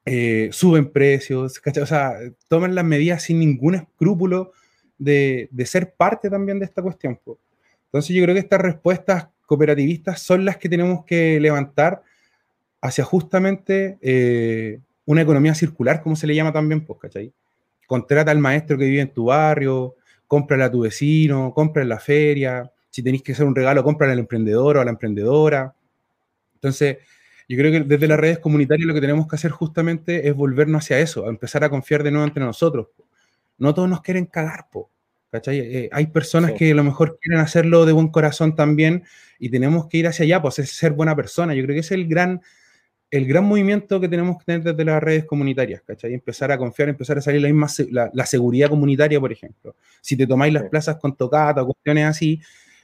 eh, 0.03 0.49
suben 0.51 0.91
precios, 0.91 1.59
¿cachai? 1.59 1.83
O 1.83 1.85
sea, 1.85 2.15
toman 2.47 2.73
las 2.73 2.83
medidas 2.83 3.21
sin 3.21 3.37
ningún 3.37 3.75
escrúpulo 3.75 4.53
de, 4.97 5.49
de 5.51 5.65
ser 5.67 5.93
parte 5.93 6.31
también 6.31 6.57
de 6.57 6.65
esta 6.65 6.81
cuestión. 6.81 7.19
Pues. 7.23 7.37
Entonces 7.85 8.15
yo 8.15 8.23
creo 8.23 8.33
que 8.33 8.39
estas 8.39 8.61
respuestas 8.61 9.27
cooperativistas 9.45 10.19
son 10.19 10.45
las 10.45 10.57
que 10.57 10.67
tenemos 10.67 11.05
que 11.05 11.39
levantar 11.39 12.01
hacia 12.81 13.03
justamente 13.03 13.99
eh, 14.01 14.79
una 15.05 15.21
economía 15.21 15.53
circular, 15.53 16.01
como 16.01 16.15
se 16.15 16.25
le 16.25 16.33
llama 16.33 16.51
también, 16.51 16.83
pues, 16.83 16.97
¿cachai? 16.99 17.31
Contrata 17.85 18.31
al 18.31 18.39
maestro 18.39 18.77
que 18.77 18.85
vive 18.85 19.01
en 19.01 19.13
tu 19.13 19.25
barrio, 19.25 19.95
cómprale 20.27 20.63
a 20.63 20.71
tu 20.71 20.81
vecino, 20.81 21.53
compra 21.53 21.83
en 21.83 21.89
la 21.89 21.99
feria, 21.99 22.71
si 22.89 23.03
tenéis 23.03 23.23
que 23.23 23.33
hacer 23.33 23.45
un 23.45 23.55
regalo, 23.55 23.83
cómprale 23.83 24.13
al 24.13 24.19
emprendedor 24.19 24.77
o 24.77 24.81
a 24.81 24.85
la 24.85 24.91
emprendedora. 24.91 25.75
Entonces, 26.55 26.97
yo 27.47 27.57
creo 27.57 27.71
que 27.71 27.81
desde 27.81 28.07
las 28.07 28.19
redes 28.19 28.39
comunitarias 28.39 28.87
lo 28.87 28.93
que 28.93 29.01
tenemos 29.01 29.27
que 29.27 29.35
hacer 29.35 29.51
justamente 29.51 30.27
es 30.27 30.35
volvernos 30.35 30.83
hacia 30.83 30.99
eso, 30.99 31.25
a 31.25 31.29
empezar 31.29 31.63
a 31.63 31.69
confiar 31.69 32.03
de 32.03 32.11
nuevo 32.11 32.25
entre 32.25 32.43
nosotros. 32.43 32.87
No 33.57 33.73
todos 33.73 33.87
nos 33.87 34.01
quieren 34.01 34.25
cagar, 34.25 34.67
po, 34.71 34.89
¿cachai? 35.31 35.59
Eh, 35.59 35.89
hay 35.91 36.07
personas 36.07 36.53
que 36.53 36.71
a 36.71 36.75
lo 36.75 36.83
mejor 36.83 37.19
quieren 37.21 37.39
hacerlo 37.39 37.85
de 37.85 37.93
buen 37.93 38.07
corazón 38.07 38.55
también 38.55 39.03
y 39.39 39.49
tenemos 39.49 39.87
que 39.87 39.97
ir 39.97 40.07
hacia 40.07 40.23
allá, 40.23 40.41
pues 40.41 40.59
es 40.59 40.71
ser 40.71 40.93
buena 40.93 41.15
persona. 41.15 41.53
Yo 41.53 41.63
creo 41.63 41.75
que 41.75 41.81
es 41.81 41.91
el 41.91 42.07
gran, 42.07 42.41
el 43.11 43.25
gran 43.25 43.45
movimiento 43.45 43.99
que 43.99 44.09
tenemos 44.09 44.37
que 44.37 44.45
tener 44.45 44.63
desde 44.63 44.83
las 44.83 45.01
redes 45.01 45.25
comunitarias, 45.25 45.81
¿cachai? 45.81 46.13
Empezar 46.13 46.51
a 46.51 46.57
confiar, 46.57 46.89
empezar 46.89 47.17
a 47.17 47.21
salir 47.21 47.41
la 47.41 47.47
misma, 47.47 47.67
la, 48.13 48.25
seguridad 48.25 48.69
comunitaria, 48.69 49.19
por 49.19 49.31
ejemplo. 49.31 49.75
Si 50.01 50.17
te 50.17 50.27
tomáis 50.27 50.53
las 50.53 50.63
plazas 50.63 50.97
con 50.97 51.15
tocata 51.15 51.61
o 51.63 51.67
cuestiones 51.67 52.05
así, 52.05 52.41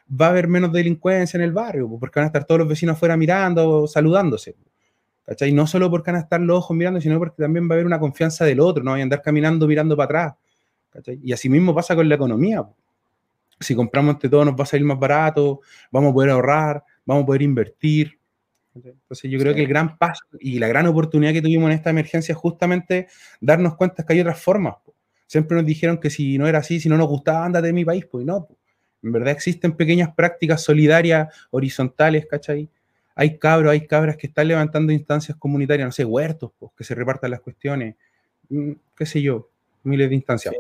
va 0.10 0.28
a 0.28 0.30
haber 0.30 0.48
menos 0.48 0.72
delincuencia 0.72 1.38
en 1.38 1.44
el 1.44 1.52
barrio, 1.52 1.90
porque 2.00 2.20
van 2.20 2.26
a 2.26 2.28
estar 2.28 2.46
todos 2.46 2.60
los 2.60 2.68
vecinos 2.68 2.96
afuera 2.96 3.18
mirando, 3.18 3.88
saludándose. 3.88 4.56
¿Cachai? 5.26 5.52
No 5.52 5.68
solo 5.68 5.90
porque 5.90 6.12
van 6.12 6.20
a 6.20 6.24
estar 6.24 6.40
los 6.40 6.58
ojos 6.58 6.76
mirando, 6.76 7.02
sino 7.02 7.18
porque 7.18 7.42
también 7.42 7.68
va 7.70 7.74
a 7.74 7.76
haber 7.76 7.86
una 7.86 8.00
confianza 8.00 8.46
del 8.46 8.60
otro, 8.60 8.84
no 8.84 8.92
van 8.92 9.02
a 9.02 9.04
andar 9.04 9.22
caminando 9.22 9.68
mirando 9.68 9.96
para 9.98 10.06
atrás. 10.06 10.40
¿cachai? 10.92 11.20
Y 11.24 11.34
así 11.34 11.50
mismo 11.50 11.74
pasa 11.74 11.96
con 11.96 12.08
la 12.08 12.16
economía. 12.16 12.66
Si 13.60 13.76
compramos 13.76 14.16
entre 14.16 14.30
todos 14.30 14.46
nos 14.46 14.56
va 14.56 14.64
a 14.64 14.68
salir 14.68 14.86
más 14.86 15.00
barato, 15.00 15.62
vamos 15.92 16.12
a 16.12 16.14
poder 16.14 16.30
ahorrar, 16.32 16.84
vamos 17.06 17.24
a 17.24 17.26
poder 17.26 17.42
invertir. 17.44 18.21
Entonces 18.74 19.30
yo 19.30 19.38
creo 19.40 19.54
que 19.54 19.62
el 19.62 19.68
gran 19.68 19.98
paso 19.98 20.24
y 20.40 20.60
la 20.60 20.68
gran 20.68 20.88
oportunidad 20.88 21.34
que 21.34 21.42
tuvimos 21.42 21.70
en 21.70 21.76
esta 21.76 21.90
emergencia 21.90 22.34
es 22.34 22.38
justamente 22.38 23.08
darnos 23.40 23.76
cuenta 23.76 24.06
que 24.06 24.14
hay 24.14 24.22
otras 24.22 24.42
formas. 24.42 24.76
Siempre 25.28 25.56
nos 25.58 25.66
dijeron 25.66 25.98
que 25.98 26.10
si 26.10 26.38
no 26.38 26.48
era 26.48 26.60
así, 26.60 26.80
si 26.80 26.90
no 26.90 26.98
nos 26.98 27.08
gustaba, 27.08 27.46
ándate 27.46 27.68
de 27.68 27.74
mi 27.74 27.86
país, 27.86 28.06
pues 28.06 28.26
no. 28.26 28.48
En 29.04 29.12
verdad 29.12 29.32
existen 29.32 29.76
pequeñas 29.76 30.14
prácticas 30.14 30.62
solidarias, 30.62 31.34
horizontales, 31.50 32.26
¿cachai? 32.28 32.70
Hay 33.16 33.38
cabros, 33.38 33.72
hay 33.72 33.88
cabras 33.88 34.16
que 34.16 34.28
están 34.28 34.48
levantando 34.48 34.94
instancias 34.94 35.38
comunitarias, 35.38 35.88
no 35.88 35.92
sé, 35.92 36.06
huertos, 36.06 36.52
pues, 36.58 36.72
que 36.78 36.84
se 36.84 36.96
repartan 36.96 37.32
las 37.32 37.42
cuestiones, 37.42 37.96
mm, 38.50 38.72
qué 38.96 39.06
sé 39.06 39.22
yo, 39.22 39.50
miles 39.84 40.10
de 40.10 40.16
instancias. 40.16 40.56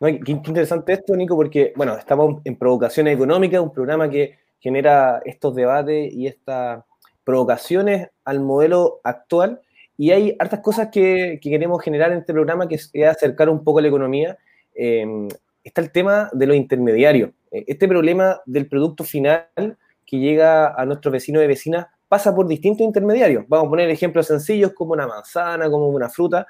qué, 0.00 0.32
interesante 0.32 0.92
esto, 0.92 1.14
Nico, 1.16 1.34
porque, 1.36 1.72
bueno, 1.76 1.96
estamos 1.96 2.40
en 2.44 2.56
Provocaciones 2.56 3.14
Económicas, 3.14 3.60
un 3.60 3.72
programa 3.72 4.08
que 4.08 4.38
genera 4.60 5.20
estos 5.24 5.54
debates 5.54 6.12
y 6.12 6.26
estas 6.26 6.84
provocaciones 7.28 8.08
al 8.24 8.40
modelo 8.40 9.02
actual. 9.04 9.60
Y 9.98 10.12
hay 10.12 10.34
hartas 10.38 10.60
cosas 10.60 10.88
que, 10.90 11.38
queremos 11.42 11.82
generar 11.82 12.10
en 12.10 12.20
este 12.20 12.32
programa 12.32 12.66
que 12.66 12.76
es 12.76 12.90
acercar 13.06 13.50
un 13.50 13.62
poco 13.62 13.82
la 13.82 13.88
economía. 13.88 14.38
Em, 14.74 15.28
está 15.62 15.82
el 15.82 15.92
tema 15.92 16.30
de 16.32 16.46
los 16.46 16.56
intermediarios. 16.56 17.32
Eh, 17.50 17.64
este 17.66 17.86
problema 17.86 18.40
del 18.46 18.66
producto 18.66 19.04
final 19.04 19.76
que 20.06 20.18
llega 20.18 20.72
a 20.74 20.86
nuestros 20.86 21.12
vecinos 21.12 21.44
y 21.44 21.46
vecinas 21.46 21.86
pasa 22.08 22.34
por 22.34 22.48
distintos 22.48 22.80
intermediarios. 22.86 23.44
Vamos 23.46 23.66
a 23.66 23.70
poner 23.70 23.90
ejemplos 23.90 24.26
sencillos 24.26 24.72
como 24.72 24.94
una 24.94 25.06
manzana, 25.06 25.68
como 25.68 25.88
una 25.88 26.08
fruta. 26.08 26.46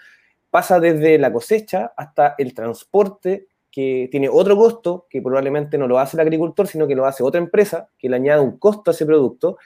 Pasa 0.49 0.79
desde 0.79 1.19
la 1.19 1.33
cosecha 1.33 1.93
hasta 1.97 2.37
el 2.39 2.55
transporte, 2.55 3.49
que 3.73 4.07
tiene 4.13 4.29
otro 4.29 4.57
costo, 4.57 5.07
que 5.11 5.21
probablemente 5.21 5.77
no 5.77 5.89
lo 5.89 5.99
hace 5.99 6.17
el 6.17 6.21
agricultor, 6.21 6.69
sino 6.69 6.87
que 6.87 6.95
lo 6.95 7.05
hace 7.05 7.25
otra 7.25 7.41
empresa, 7.41 7.89
que 7.99 8.09
le 8.09 8.15
añade 8.15 8.41
un 8.41 8.59
costo 8.59 8.93
a 8.93 8.95
ese 8.95 9.05
producto. 9.05 9.59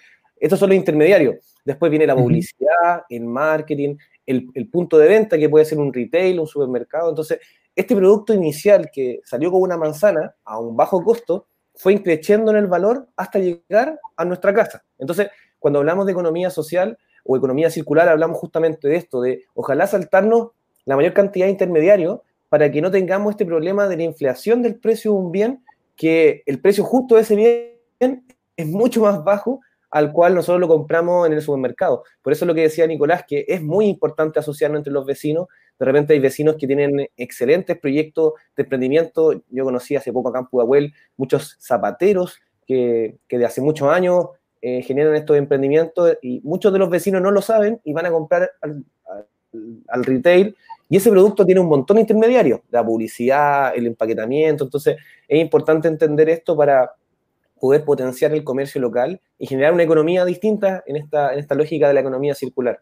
Estos 0.43 0.59
son 0.59 0.71
los 0.71 0.77
intermediarios. 0.77 1.37
Después 1.65 1.89
viene 1.89 2.05
la 2.05 2.17
publicidad, 2.17 3.05
el 3.09 3.25
marketing, 3.27 3.97
el, 4.27 4.49
el, 4.55 4.69
punto 4.69 4.99
de 4.99 5.07
venta, 5.07 5.39
que 5.39 5.49
puede 5.49 5.65
ser 5.65 5.79
un 5.79 5.93
retail, 5.93 6.41
un 6.41 6.49
supermercado. 6.49 7.11
Entonces, 7.11 7.39
este 7.77 7.95
producto 7.95 8.35
inicial 8.35 8.91
que 8.93 9.21
salió 9.25 9.53
con 9.53 9.63
una 9.63 9.77
manzana 9.77 10.35
a 10.45 10.59
un 10.59 10.77
bajo 10.77 11.05
costo 11.05 11.47
fue 11.77 11.93
increciendo 11.93 12.51
en 12.51 12.57
el 12.57 12.67
valor 12.67 13.07
hasta 13.15 13.39
llegar 13.39 14.01
a 14.17 14.25
nuestra 14.25 14.53
casa. 14.53 14.83
Entonces, 14.99 15.29
cuando 15.61 15.79
hablamos 15.79 16.07
de 16.07 16.13
economía 16.13 16.51
social 16.51 16.99
o 17.23 17.37
economía 17.37 17.71
circular, 17.71 18.09
hablamos 18.09 18.37
justamente 18.39 18.89
de 18.89 18.97
esto, 18.97 19.21
de 19.21 19.45
ojalá 19.55 19.87
saltarnos 19.87 20.49
la 20.87 20.97
mayor 20.97 21.13
cantidad 21.13 21.47
de 21.47 21.53
intermediarios 21.53 22.19
para 22.49 22.69
que 22.73 22.83
no 22.83 22.91
tengamos 22.91 23.31
este 23.31 23.47
problema 23.47 23.87
de 23.87 23.97
la 23.97 24.03
inflación 24.03 24.61
del 24.61 24.75
precio 24.75 25.13
de 25.13 25.19
un 25.19 25.31
bien, 25.31 25.65
que 25.95 26.43
el 26.47 26.61
precio 26.61 26.83
justo 26.83 27.15
de 27.15 27.21
ese 27.21 27.37
bien 27.37 28.27
es 28.57 28.67
mucho 28.67 29.03
más 29.03 29.23
bajo 29.23 29.61
al 29.93 30.11
cual 30.11 30.35
nosotros 30.35 30.59
lo 30.59 30.69
compramos 30.69 31.27
en 31.27 31.35
el 31.35 31.43
supermercado. 31.43 32.03
Por 32.23 32.33
eso 32.33 32.47
lo 32.47 32.55
que 32.55 32.63
decía 32.63 32.87
Nicolás, 32.87 33.25
que 33.29 33.45
es 33.47 33.63
muy 33.63 33.87
importante 33.87 34.41
asociarnos 34.41 34.79
entre 34.79 34.93
los 34.93 35.05
vecinos. 35.05 35.49
De 35.79 35.85
repente 35.85 36.15
hay 36.15 36.19
vecinos 36.19 36.57
que 36.59 36.67
tienen 36.67 37.09
excelentes 37.17 37.79
proyectos 37.79 38.33
de 38.57 38.63
emprendimiento. 38.63 39.43
Yo 39.51 39.65
conocí 39.65 39.95
hace 39.95 40.11
poco 40.11 40.31
acá 40.31 40.41
en 40.41 40.47
Pudahuel 40.47 40.95
muchos 41.19 41.59
zapateros 41.61 42.39
que, 42.67 43.19
que 43.29 43.37
de 43.37 43.45
hace 43.45 43.61
muchos 43.61 43.89
años 43.89 44.29
eh, 44.63 44.81
generan 44.83 45.15
estos 45.15 45.37
emprendimientos 45.37 46.17
y 46.23 46.41
muchos 46.43 46.73
de 46.73 46.79
los 46.79 46.89
vecinos 46.89 47.21
no 47.21 47.31
lo 47.31 47.43
saben 47.43 47.79
y 47.85 47.93
van 47.93 48.07
a 48.07 48.11
comprar 48.11 48.51
al, 48.63 48.85
al, 49.89 50.05
retail 50.05 50.57
y 50.89 50.97
ese 50.97 51.11
producto 51.11 51.45
tiene 51.45 51.61
un 51.61 51.69
montón 51.69 51.97
de 51.97 52.03
intermediarios, 52.03 52.61
la 52.71 52.83
publicidad, 52.83 53.77
el 53.77 53.89
empaquetamiento. 53.89 54.65
Entonces 54.65 54.97
es 55.29 55.41
importante 55.41 55.89
entender 55.89 56.31
esto 56.31 56.57
para 56.57 56.93
poder 57.63 57.85
potenciar 57.85 58.33
el 58.33 58.43
comercio 58.43 58.81
local 58.81 59.21
y 59.39 59.47
generar 59.47 59.73
una 59.73 59.85
economía 59.85 60.25
distinta 60.25 60.83
en 60.85 60.97
esta, 60.97 61.33
en 61.33 61.39
esta 61.39 61.55
lógica 61.55 61.87
de 61.87 61.95
la 61.95 62.01
economía 62.01 62.35
circular. 62.35 62.81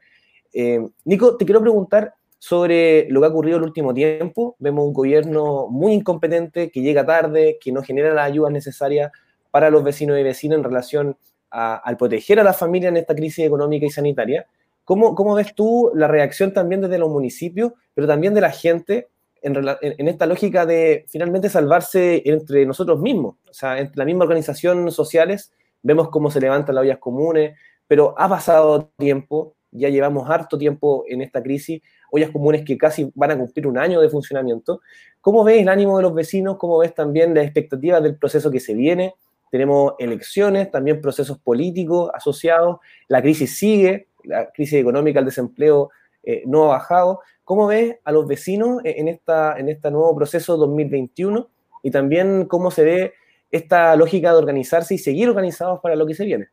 Eh, 0.55 0.81
Nico, 1.05 1.37
te 1.37 1.45
quiero 1.45 1.61
preguntar 1.61 2.15
sobre 2.39 3.07
lo 3.11 3.21
que 3.21 3.27
ha 3.27 3.29
ocurrido 3.29 3.59
en 3.59 3.63
el 3.65 3.69
último 3.69 3.93
tiempo. 3.93 4.57
Vemos 4.59 4.87
un 4.87 4.95
gobierno 4.95 5.67
muy 5.69 5.93
incompetente, 5.93 6.71
que 6.71 6.81
llega 6.81 7.05
tarde, 7.05 7.59
que 7.61 7.73
no 7.73 7.83
genera 7.83 8.15
las 8.15 8.25
ayudas 8.25 8.53
necesarias 8.53 9.13
para 9.51 9.69
los 9.69 9.85
vecinos 9.85 10.19
y 10.19 10.23
vecinas 10.23 10.57
en 10.57 10.65
relación 10.65 11.17
al 11.51 11.99
proteger 11.99 12.41
a 12.41 12.43
la 12.43 12.55
familia 12.55 12.89
en 12.89 12.97
esta 12.97 13.15
crisis 13.15 13.45
económica 13.45 13.85
y 13.85 13.91
sanitaria. 13.91 14.47
¿Cómo, 14.85 15.15
¿Cómo 15.15 15.35
ves 15.35 15.55
tú 15.55 15.91
la 15.95 16.09
reacción 16.09 16.55
también 16.55 16.81
desde 16.81 16.97
los 16.97 17.11
municipios, 17.11 17.73
pero 17.93 18.07
también 18.07 18.33
de 18.33 18.41
la 18.41 18.51
gente 18.51 19.09
en, 19.43 20.09
esta 20.09 20.27
lógica 20.27 20.67
de 20.67 21.05
finalmente 21.09 21.49
salvarse 21.49 22.23
entre 22.25 22.67
nosotros 22.67 23.01
mismos. 23.01 23.37
O 23.49 23.53
sea, 23.53 23.79
entre 23.79 23.99
la 23.99 24.05
misma 24.05 24.25
organización 24.25 24.91
sociales, 24.91 25.53
vemos 25.83 26.11
cómo 26.11 26.31
se 26.31 26.41
levantan 26.41 26.75
las 26.75 26.83
ollas 26.83 26.99
comunes, 26.99 27.59
pero 27.87 28.15
ha 28.19 28.29
pasado 28.29 28.91
tiempo, 28.99 29.55
ya 29.71 29.89
llevamos 29.89 30.29
harto 30.29 30.59
tiempo 30.59 31.05
en 31.09 31.23
esta 31.23 31.43
crisis, 31.43 31.83
ollas 32.11 32.31
comunes 32.31 32.65
que 32.65 32.77
casi 32.77 33.11
van 33.15 33.33
a 33.33 33.39
cumplir 33.39 33.67
un 33.67 33.79
año 33.79 34.01
de 34.01 34.09
funcionamiento. 34.09 34.81
¿Cómo 35.21 35.45
ves 35.45 35.61
el 35.61 35.69
ánimo 35.69 35.97
de 35.97 36.03
los 36.03 36.15
vecinos? 36.15 36.57
¿Cómo 36.59 36.79
ves 36.79 36.95
también 36.95 37.35
las 37.35 37.45
expectativas 37.45 38.03
del 38.03 38.17
proceso 38.17 38.51
que 38.51 38.61
se 38.61 38.75
viene? 38.75 39.15
Tenemos 39.51 39.95
elecciones, 39.99 40.71
también 40.71 41.01
procesos 41.01 41.39
políticos 41.39 42.11
asociados, 42.15 42.79
la 43.09 43.21
crisis 43.21 43.57
sigue, 43.57 44.09
la 44.25 44.51
crisis 44.51 44.79
económica, 44.79 45.19
el 45.19 45.25
desempleo 45.25 45.91
eh, 46.23 46.43
no 46.47 46.65
ha 46.65 46.79
bajado. 46.79 47.21
¿Cómo 47.51 47.67
ves 47.67 47.97
a 48.05 48.13
los 48.13 48.29
vecinos 48.29 48.81
en, 48.85 49.09
esta, 49.09 49.59
en 49.59 49.69
este 49.69 49.91
nuevo 49.91 50.15
proceso 50.15 50.57
2021 50.57 51.51
y 51.83 51.91
también 51.91 52.45
cómo 52.45 52.71
se 52.71 52.85
ve 52.85 53.15
esta 53.51 53.97
lógica 53.97 54.31
de 54.31 54.39
organizarse 54.39 54.95
y 54.95 54.99
seguir 54.99 55.29
organizados 55.29 55.81
para 55.81 55.97
lo 55.97 56.07
que 56.07 56.15
se 56.15 56.25
viene? 56.25 56.47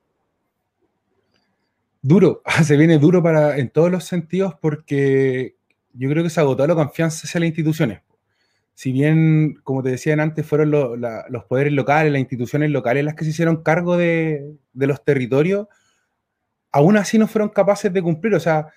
Duro, 2.01 2.41
se 2.63 2.75
viene 2.77 2.97
duro 2.97 3.21
para, 3.21 3.59
en 3.59 3.69
todos 3.69 3.91
los 3.91 4.05
sentidos 4.05 4.55
porque 4.59 5.55
yo 5.93 6.09
creo 6.09 6.23
que 6.23 6.31
se 6.31 6.39
agotó 6.39 6.65
la 6.65 6.73
confianza 6.73 7.27
hacia 7.27 7.41
las 7.41 7.49
instituciones. 7.49 8.01
Si 8.73 8.91
bien, 8.91 9.59
como 9.63 9.83
te 9.83 9.91
decían 9.91 10.19
antes, 10.19 10.47
fueron 10.47 10.71
los 10.71 11.45
poderes 11.45 11.73
locales, 11.73 12.11
las 12.11 12.21
instituciones 12.21 12.71
locales 12.71 13.05
las 13.05 13.13
que 13.13 13.23
se 13.23 13.29
hicieron 13.29 13.61
cargo 13.61 13.97
de, 13.97 14.51
de 14.73 14.87
los 14.87 15.03
territorios, 15.03 15.67
aún 16.71 16.97
así 16.97 17.19
no 17.19 17.27
fueron 17.27 17.49
capaces 17.49 17.93
de 17.93 18.01
cumplir. 18.01 18.33
O 18.33 18.39
sea, 18.39 18.69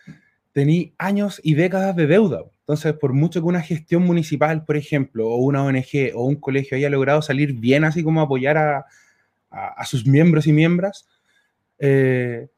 tení 0.53 0.95
años 0.99 1.41
y 1.43 1.55
décadas 1.55 1.97
de 1.97 2.07
deuda. 2.07 2.45
Entonces, 2.61 2.93
por 2.95 3.13
mucho 3.13 3.41
que 3.41 3.47
una 3.47 3.63
gestión 3.63 4.05
municipal, 4.05 4.65
por 4.65 4.77
ejemplo, 4.77 5.29
o 5.29 5.37
una 5.37 5.65
ONG 5.65 6.13
o 6.15 6.25
un 6.25 6.37
colegio 6.37 6.77
haya 6.77 6.91
logrado 6.91 7.23
salir 7.23 7.55
bien, 7.55 7.85
así 7.85 8.03
como 8.03 8.21
apoyar 8.21 8.57
a, 8.59 9.85
sus 9.85 10.07
miembros 10.07 10.47
y 10.47 10.53
miembros, 10.53 11.09
eh, 11.79 12.49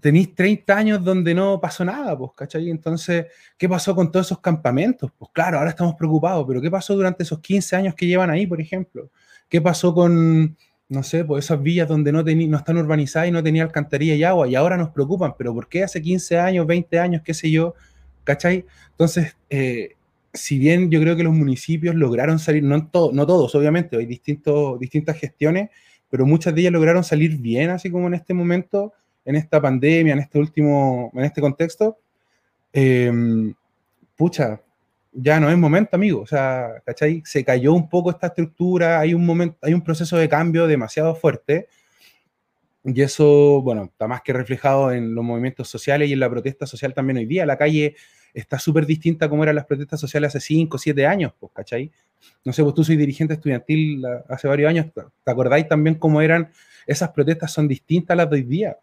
tenéis 0.00 0.34
30 0.34 0.76
años 0.76 1.04
donde 1.04 1.32
no 1.32 1.60
pasó 1.60 1.84
nada, 1.84 2.18
pues, 2.18 2.32
¿cachai? 2.36 2.70
Entonces, 2.70 3.26
¿qué 3.56 3.68
pasó 3.68 3.94
con 3.94 4.10
todos 4.10 4.26
esos 4.26 4.40
campamentos? 4.40 5.12
Pues 5.16 5.30
claro, 5.32 5.58
ahora 5.58 5.70
estamos 5.70 5.94
preocupados, 5.94 6.44
pero 6.48 6.60
¿qué 6.60 6.70
pasó 6.70 6.96
durante 6.96 7.22
esos 7.22 7.38
15 7.38 7.76
años 7.76 7.94
que 7.94 8.06
llevan 8.06 8.30
ahí, 8.30 8.46
por 8.46 8.60
ejemplo? 8.60 9.10
¿Qué 9.48 9.60
pasó 9.60 9.94
con 9.94 10.56
no 10.90 11.04
sé, 11.04 11.24
pues 11.24 11.44
esas 11.44 11.62
villas 11.62 11.88
donde 11.88 12.10
no, 12.10 12.22
no 12.24 12.56
están 12.56 12.76
urbanizadas 12.76 13.28
y 13.28 13.30
no 13.30 13.42
tenía 13.42 13.62
alcantarilla 13.62 14.14
y 14.16 14.24
agua, 14.24 14.48
y 14.48 14.56
ahora 14.56 14.76
nos 14.76 14.90
preocupan, 14.90 15.34
pero 15.38 15.54
¿por 15.54 15.68
qué 15.68 15.84
hace 15.84 16.02
15 16.02 16.38
años, 16.38 16.66
20 16.66 16.98
años, 16.98 17.22
qué 17.24 17.32
sé 17.32 17.48
yo? 17.48 17.74
¿Cachai? 18.24 18.66
Entonces, 18.90 19.36
eh, 19.50 19.94
si 20.34 20.58
bien 20.58 20.90
yo 20.90 21.00
creo 21.00 21.14
que 21.14 21.22
los 21.22 21.32
municipios 21.32 21.94
lograron 21.94 22.40
salir, 22.40 22.64
no, 22.64 22.76
no 22.76 23.26
todos, 23.26 23.54
obviamente, 23.54 23.96
hay 23.96 24.06
distintos, 24.06 24.80
distintas 24.80 25.16
gestiones, 25.16 25.70
pero 26.10 26.26
muchas 26.26 26.54
de 26.56 26.62
ellas 26.62 26.72
lograron 26.72 27.04
salir 27.04 27.38
bien, 27.38 27.70
así 27.70 27.88
como 27.88 28.08
en 28.08 28.14
este 28.14 28.34
momento, 28.34 28.92
en 29.24 29.36
esta 29.36 29.60
pandemia, 29.60 30.14
en 30.14 30.18
este 30.18 30.40
último, 30.40 31.12
en 31.14 31.24
este 31.24 31.40
contexto. 31.40 31.98
Em, 32.72 33.54
pucha, 34.16 34.60
ya 35.12 35.40
no 35.40 35.50
es 35.50 35.58
momento, 35.58 35.96
amigo. 35.96 36.20
O 36.20 36.26
sea, 36.26 36.82
¿cachai? 36.84 37.22
Se 37.24 37.44
cayó 37.44 37.72
un 37.72 37.88
poco 37.88 38.10
esta 38.10 38.28
estructura, 38.28 39.00
hay 39.00 39.14
un 39.14 39.24
momento, 39.26 39.58
hay 39.62 39.74
un 39.74 39.82
proceso 39.82 40.16
de 40.16 40.28
cambio 40.28 40.66
demasiado 40.66 41.14
fuerte. 41.14 41.68
Y 42.84 43.02
eso, 43.02 43.60
bueno, 43.62 43.84
está 43.84 44.08
más 44.08 44.22
que 44.22 44.32
reflejado 44.32 44.92
en 44.92 45.14
los 45.14 45.24
movimientos 45.24 45.68
sociales 45.68 46.08
y 46.08 46.14
en 46.14 46.20
la 46.20 46.30
protesta 46.30 46.66
social 46.66 46.94
también 46.94 47.18
hoy 47.18 47.26
día. 47.26 47.44
La 47.44 47.58
calle 47.58 47.94
está 48.32 48.58
súper 48.58 48.86
distinta 48.86 49.28
como 49.28 49.42
eran 49.42 49.56
las 49.56 49.66
protestas 49.66 50.00
sociales 50.00 50.28
hace 50.34 50.40
5, 50.46 50.78
7 50.78 51.06
años, 51.06 51.32
pues, 51.38 51.52
¿cachai? 51.52 51.90
No 52.44 52.52
sé, 52.52 52.62
vos 52.62 52.74
tú 52.74 52.84
soy 52.84 52.96
dirigente 52.96 53.34
estudiantil 53.34 54.04
hace 54.28 54.48
varios 54.48 54.70
años, 54.70 54.86
¿te 54.94 55.30
acordáis 55.30 55.68
también 55.68 55.96
cómo 55.96 56.20
eran 56.20 56.50
esas 56.86 57.10
protestas? 57.10 57.52
Son 57.52 57.68
distintas 57.68 58.14
a 58.14 58.16
las 58.16 58.30
de 58.30 58.36
hoy 58.36 58.42
día. 58.42 58.78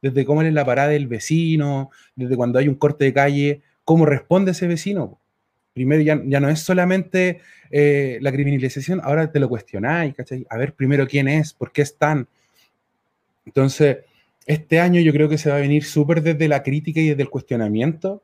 Desde 0.00 0.24
cómo 0.24 0.42
es 0.42 0.52
la 0.52 0.64
parada 0.64 0.88
del 0.88 1.06
vecino, 1.06 1.90
desde 2.16 2.36
cuando 2.36 2.58
hay 2.58 2.68
un 2.68 2.74
corte 2.74 3.04
de 3.04 3.12
calle, 3.12 3.62
cómo 3.84 4.04
responde 4.04 4.50
ese 4.50 4.66
vecino. 4.66 5.20
Primero 5.72 6.02
ya, 6.02 6.20
ya 6.24 6.40
no 6.40 6.48
es 6.48 6.60
solamente 6.60 7.40
eh, 7.70 8.18
la 8.20 8.30
criminalización, 8.30 9.00
ahora 9.02 9.32
te 9.32 9.40
lo 9.40 9.48
cuestionáis, 9.48 10.14
¿cachai? 10.14 10.46
A 10.50 10.58
ver 10.58 10.74
primero 10.74 11.06
quién 11.06 11.28
es, 11.28 11.54
por 11.54 11.72
qué 11.72 11.82
están. 11.82 12.28
Entonces, 13.46 13.98
este 14.46 14.80
año 14.80 15.00
yo 15.00 15.12
creo 15.12 15.28
que 15.28 15.38
se 15.38 15.50
va 15.50 15.56
a 15.56 15.60
venir 15.60 15.84
súper 15.84 16.22
desde 16.22 16.48
la 16.48 16.62
crítica 16.62 17.00
y 17.00 17.08
desde 17.10 17.22
el 17.22 17.30
cuestionamiento, 17.30 18.22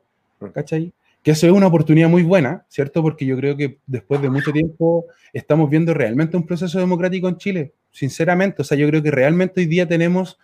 ¿cachai? 0.53 0.93
Que 1.23 1.31
eso 1.31 1.47
es 1.47 1.53
una 1.53 1.67
oportunidad 1.67 2.09
muy 2.09 2.23
buena, 2.23 2.65
¿cierto? 2.69 3.01
Porque 3.01 3.25
yo 3.25 3.35
creo 3.35 3.57
que 3.57 3.79
después 3.87 4.21
de 4.21 4.29
mucho 4.29 4.51
tiempo 4.51 5.05
estamos 5.33 5.69
viendo 5.69 5.93
realmente 5.93 6.37
un 6.37 6.45
proceso 6.45 6.79
democrático 6.79 7.27
en 7.27 7.37
Chile, 7.37 7.73
sinceramente. 7.91 8.61
O 8.61 8.65
sea, 8.65 8.77
yo 8.77 8.87
creo 8.87 9.03
que 9.03 9.11
realmente 9.11 9.61
hoy 9.61 9.65
día 9.65 9.87
tenemos 9.87 10.37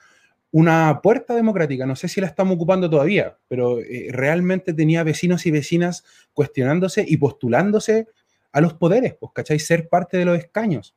una 0.52 1.02
puerta 1.02 1.36
democrática. 1.36 1.86
No 1.86 1.96
sé 1.96 2.08
si 2.08 2.22
la 2.22 2.28
estamos 2.28 2.56
ocupando 2.56 2.90
todavía, 2.90 3.38
pero 3.48 3.80
eh, 3.80 4.08
realmente 4.12 4.74
tenía 4.74 5.04
vecinos 5.04 5.46
y 5.46 5.52
vecinas 5.52 6.04
cuestionándose 6.34 7.06
y 7.08 7.18
postulándose 7.18 8.08
a 8.52 8.62
los 8.62 8.74
poderes, 8.74 9.16
pues. 9.16 9.64
Ser 9.64 9.90
parte 9.90 10.18
de 10.18 10.26
los 10.26 10.38
escaños. 10.38 10.96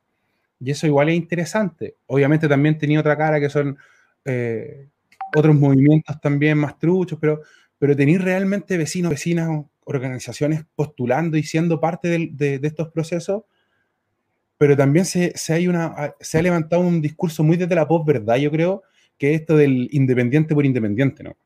Y 0.59 0.71
eso 0.71 0.87
igual 0.87 1.09
es 1.09 1.15
interesante. 1.15 1.95
Obviamente 2.07 2.47
también 2.47 2.77
tenía 2.77 2.99
otra 2.99 3.17
cara 3.17 3.39
que 3.39 3.49
son 3.49 3.77
eh, 4.25 4.87
otros 5.35 5.55
movimientos 5.55 6.19
también 6.21 6.57
más 6.57 6.77
truchos, 6.77 7.17
pero, 7.19 7.41
pero 7.77 7.95
tenéis 7.95 8.21
realmente 8.21 8.77
vecinos, 8.77 9.11
vecinas, 9.11 9.65
organizaciones 9.85 10.65
postulando 10.75 11.37
y 11.37 11.43
siendo 11.43 11.79
parte 11.79 12.29
de, 12.31 12.59
estos 12.61 12.89
procesos, 12.89 13.43
pero 14.57 14.77
también 14.77 15.05
se, 15.05 15.33
hay 15.49 15.67
una, 15.67 16.13
se 16.19 16.37
ha 16.37 16.41
levantado 16.41 16.81
un 16.81 17.01
discurso 17.01 17.43
muy 17.43 17.57
desde 17.57 17.75
la 17.75 17.87
post-verdad, 17.87 18.35
yo 18.37 18.51
creo, 18.51 18.83
que 19.19 19.35
es 19.35 19.41
esto 19.41 19.57
del 19.57 19.89
independiente 19.91 20.55
por 20.55 20.65
independiente, 20.65 21.21
¿no? 21.21 21.37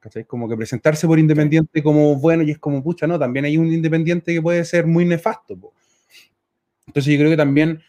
¿Cachai? 0.00 0.24
Como 0.24 0.48
que 0.48 0.56
presentarse 0.56 1.06
por 1.06 1.18
independiente 1.18 1.82
como 1.82 2.16
bueno 2.16 2.42
y 2.42 2.50
es 2.50 2.58
como, 2.58 2.82
pucha, 2.82 3.06
no, 3.06 3.18
también 3.18 3.44
hay 3.44 3.56
un 3.56 3.72
independiente 3.72 4.34
que 4.34 4.42
puede 4.42 4.64
ser 4.64 4.86
muy 4.86 5.04
nefasto. 5.04 5.54
Entonces 6.86 7.12
yo 7.12 7.18
creo 7.18 7.30
que 7.30 7.36
también 7.36 7.80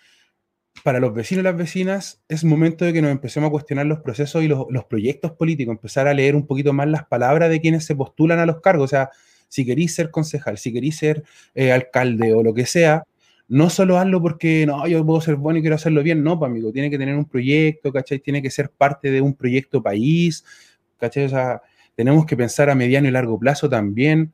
para 0.84 1.00
los 1.00 1.14
vecinos 1.14 1.42
y 1.42 1.46
las 1.46 1.58
vecinas 1.58 2.24
es 2.28 2.44
momento 2.44 2.86
de 2.86 2.94
que 2.94 3.02
nos 3.02 3.12
empecemos 3.12 3.48
a 3.48 3.52
cuestionar 3.52 3.86
los 3.86 4.00
procesos 4.00 4.44
y 4.44 4.48
los, 4.48 4.68
proyectos 4.90 5.32
políticos, 5.32 5.74
empezar 5.74 6.08
a 6.08 6.14
leer 6.14 6.36
un 6.36 6.48
poquito 6.48 6.74
más 6.74 6.88
las 6.88 7.06
palabras 7.06 7.50
de 7.50 7.62
quienes 7.62 7.86
se 7.86 7.96
postulan 7.96 8.40
a 8.40 8.46
los 8.46 8.62
cargos. 8.62 8.86
O 8.86 8.88
sea, 8.88 9.10
si 9.48 9.66
queréis 9.66 9.96
ser 9.96 10.12
concejal, 10.12 10.58
si 10.58 10.72
queréis 10.72 10.98
ser 10.98 11.24
eh, 11.56 11.72
alcalde 11.72 12.34
o 12.34 12.44
lo 12.44 12.54
que 12.54 12.66
sea, 12.66 13.06
no 13.52 13.70
solo 13.70 13.98
hazlo 13.98 14.22
porque 14.22 14.66
no, 14.66 14.88
yo 14.88 15.06
puedo 15.06 15.20
ser 15.20 15.36
bueno 15.36 15.60
y 15.60 15.62
quiero 15.62 15.76
hacerlo 15.76 16.02
bien, 16.04 16.24
no, 16.24 16.40
pues 16.40 16.50
amigo, 16.50 16.72
tiene 16.72 16.90
que 16.90 16.98
tener 16.98 17.18
un 17.18 17.26
proyecto, 17.26 17.92
¿cachai? 17.92 18.20
Tiene 18.20 18.42
que 18.42 18.50
ser 18.50 18.70
parte 18.70 19.12
de 19.12 19.20
un 19.20 19.34
proyecto 19.34 19.84
país, 19.84 20.46
¿cachai? 20.98 21.26
O 21.26 21.30
sea, 21.30 21.62
tenemos 21.94 22.26
que 22.26 22.38
pensar 22.38 22.70
a 22.70 22.76
mediano 22.76 23.10
y 23.10 23.12
largo 23.12 23.38
plazo 23.38 23.70
también. 23.70 24.32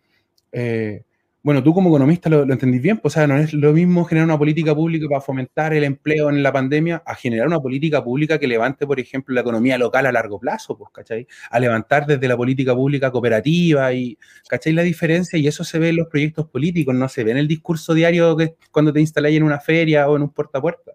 Eh, 0.51 1.01
bueno, 1.47 1.63
tú 1.63 1.73
como 1.73 1.87
economista 1.87 2.29
lo, 2.29 2.43
entendís 2.43 2.81
bien, 2.81 2.97
pues, 2.97 3.13
o 3.13 3.19
sea, 3.19 3.25
no 3.25 3.37
es 3.37 3.53
lo 3.53 3.71
mismo 3.71 4.03
generar 4.03 4.25
una 4.25 4.37
política 4.37 4.75
pública 4.75 5.07
para 5.07 5.21
fomentar 5.21 5.73
el 5.73 5.85
empleo 5.85 6.29
en 6.29 6.43
la 6.43 6.51
pandemia 6.51 7.01
a 7.05 7.15
generar 7.15 7.47
una 7.47 7.61
política 7.61 8.03
pública 8.03 8.37
que 8.37 8.47
levante, 8.47 8.85
por 8.85 8.99
ejemplo, 8.99 9.33
la 9.33 9.39
economía 9.39 9.77
local 9.77 10.05
a 10.07 10.11
largo 10.11 10.41
plazo, 10.41 10.77
pues, 10.77 10.91
¿cachai? 10.91 11.25
A 11.49 11.57
levantar 11.61 12.05
desde 12.05 12.27
la 12.27 12.35
política 12.35 12.75
pública 12.75 13.11
cooperativa 13.11 13.93
y, 13.93 14.17
¿cachai? 14.49 14.73
La 14.73 14.81
diferencia 14.81 15.39
y 15.39 15.47
eso 15.47 15.63
se 15.63 15.79
ve 15.79 15.87
en 15.87 15.95
los 15.95 16.07
proyectos 16.07 16.49
políticos, 16.49 16.93
no 16.93 17.07
se 17.07 17.23
ve 17.23 17.31
en 17.31 17.37
el 17.37 17.47
discurso 17.47 17.93
diario 17.93 18.35
que 18.35 18.55
cuando 18.69 18.91
te 18.91 18.99
instaláis 18.99 19.37
en 19.37 19.43
una 19.43 19.61
feria 19.61 20.09
o 20.09 20.17
en 20.17 20.23
un 20.23 20.31
puerta 20.31 20.57
a 20.57 20.61
puerta. 20.61 20.91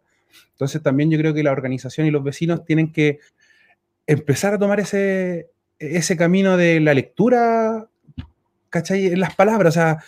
Entonces 0.50 0.82
también 0.82 1.11
yo 1.11 1.16
creo 1.16 1.32
que 1.32 1.42
la 1.42 1.52
organización 1.52 2.06
y 2.06 2.11
los 2.11 2.23
vecinos 2.23 2.62
tienen 2.66 2.92
que 2.92 3.21
empezar 4.06 4.52
a 4.52 4.59
tomar 4.59 4.80
ese, 4.80 5.49
ese 5.78 6.14
camino 6.14 6.59
de 6.59 6.78
la 6.80 6.93
lectura, 6.93 7.88
¿cachai? 8.69 9.06
En 9.06 9.21
las 9.21 9.34
palabras, 9.34 9.75
o 9.75 9.80
sea, 9.80 9.99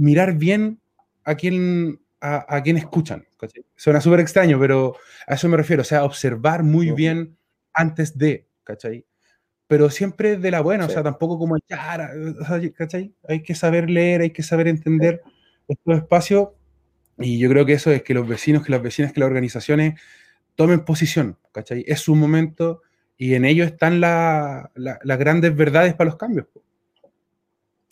mirar 0.00 0.34
bien 0.34 0.80
a 1.24 1.34
quién, 1.34 2.00
a, 2.20 2.62
quién 2.62 2.76
escuchan. 2.76 3.26
Suena 3.76 4.00
súper 4.00 4.20
extraño, 4.20 4.58
pero 4.58 4.96
a 5.26 5.34
eso 5.34 5.48
me 5.48 5.56
refiero, 5.56 5.82
o 5.82 5.84
sea, 5.84 6.04
observar 6.04 6.62
muy 6.62 6.90
bien 6.90 7.36
antes 7.72 8.16
de, 8.16 8.48
¿cachai? 8.64 9.06
Pero 9.66 9.88
siempre 9.90 10.36
de 10.36 10.50
la 10.50 10.62
buena, 10.62 10.86
o 10.86 10.88
sea, 10.88 11.02
tampoco 11.02 11.38
como 11.38 11.56
echar, 11.56 12.10
¿cachai? 12.76 13.14
Hay 13.28 13.42
que 13.42 13.54
saber 13.54 13.88
leer, 13.88 14.22
hay 14.22 14.30
que 14.30 14.42
saber 14.42 14.68
entender 14.68 15.22
estos 15.68 15.98
espacios 15.98 16.48
y 17.18 17.38
yo 17.38 17.48
creo 17.50 17.66
que 17.66 17.74
eso 17.74 17.90
es 17.92 18.02
que 18.02 18.14
los 18.14 18.26
vecinos, 18.26 18.64
que 18.64 18.72
las 18.72 18.82
vecinas, 18.82 19.12
que 19.12 19.20
las 19.20 19.28
organizaciones 19.28 20.00
tomen 20.56 20.84
posición, 20.84 21.38
¿cachai? 21.52 21.84
Es 21.86 22.00
su 22.00 22.14
momento 22.16 22.82
y 23.16 23.34
en 23.34 23.44
ello 23.44 23.64
están 23.64 24.00
las 24.00 25.18
grandes 25.18 25.54
verdades 25.54 25.94
para 25.94 26.08
los 26.10 26.16
cambios. 26.16 26.46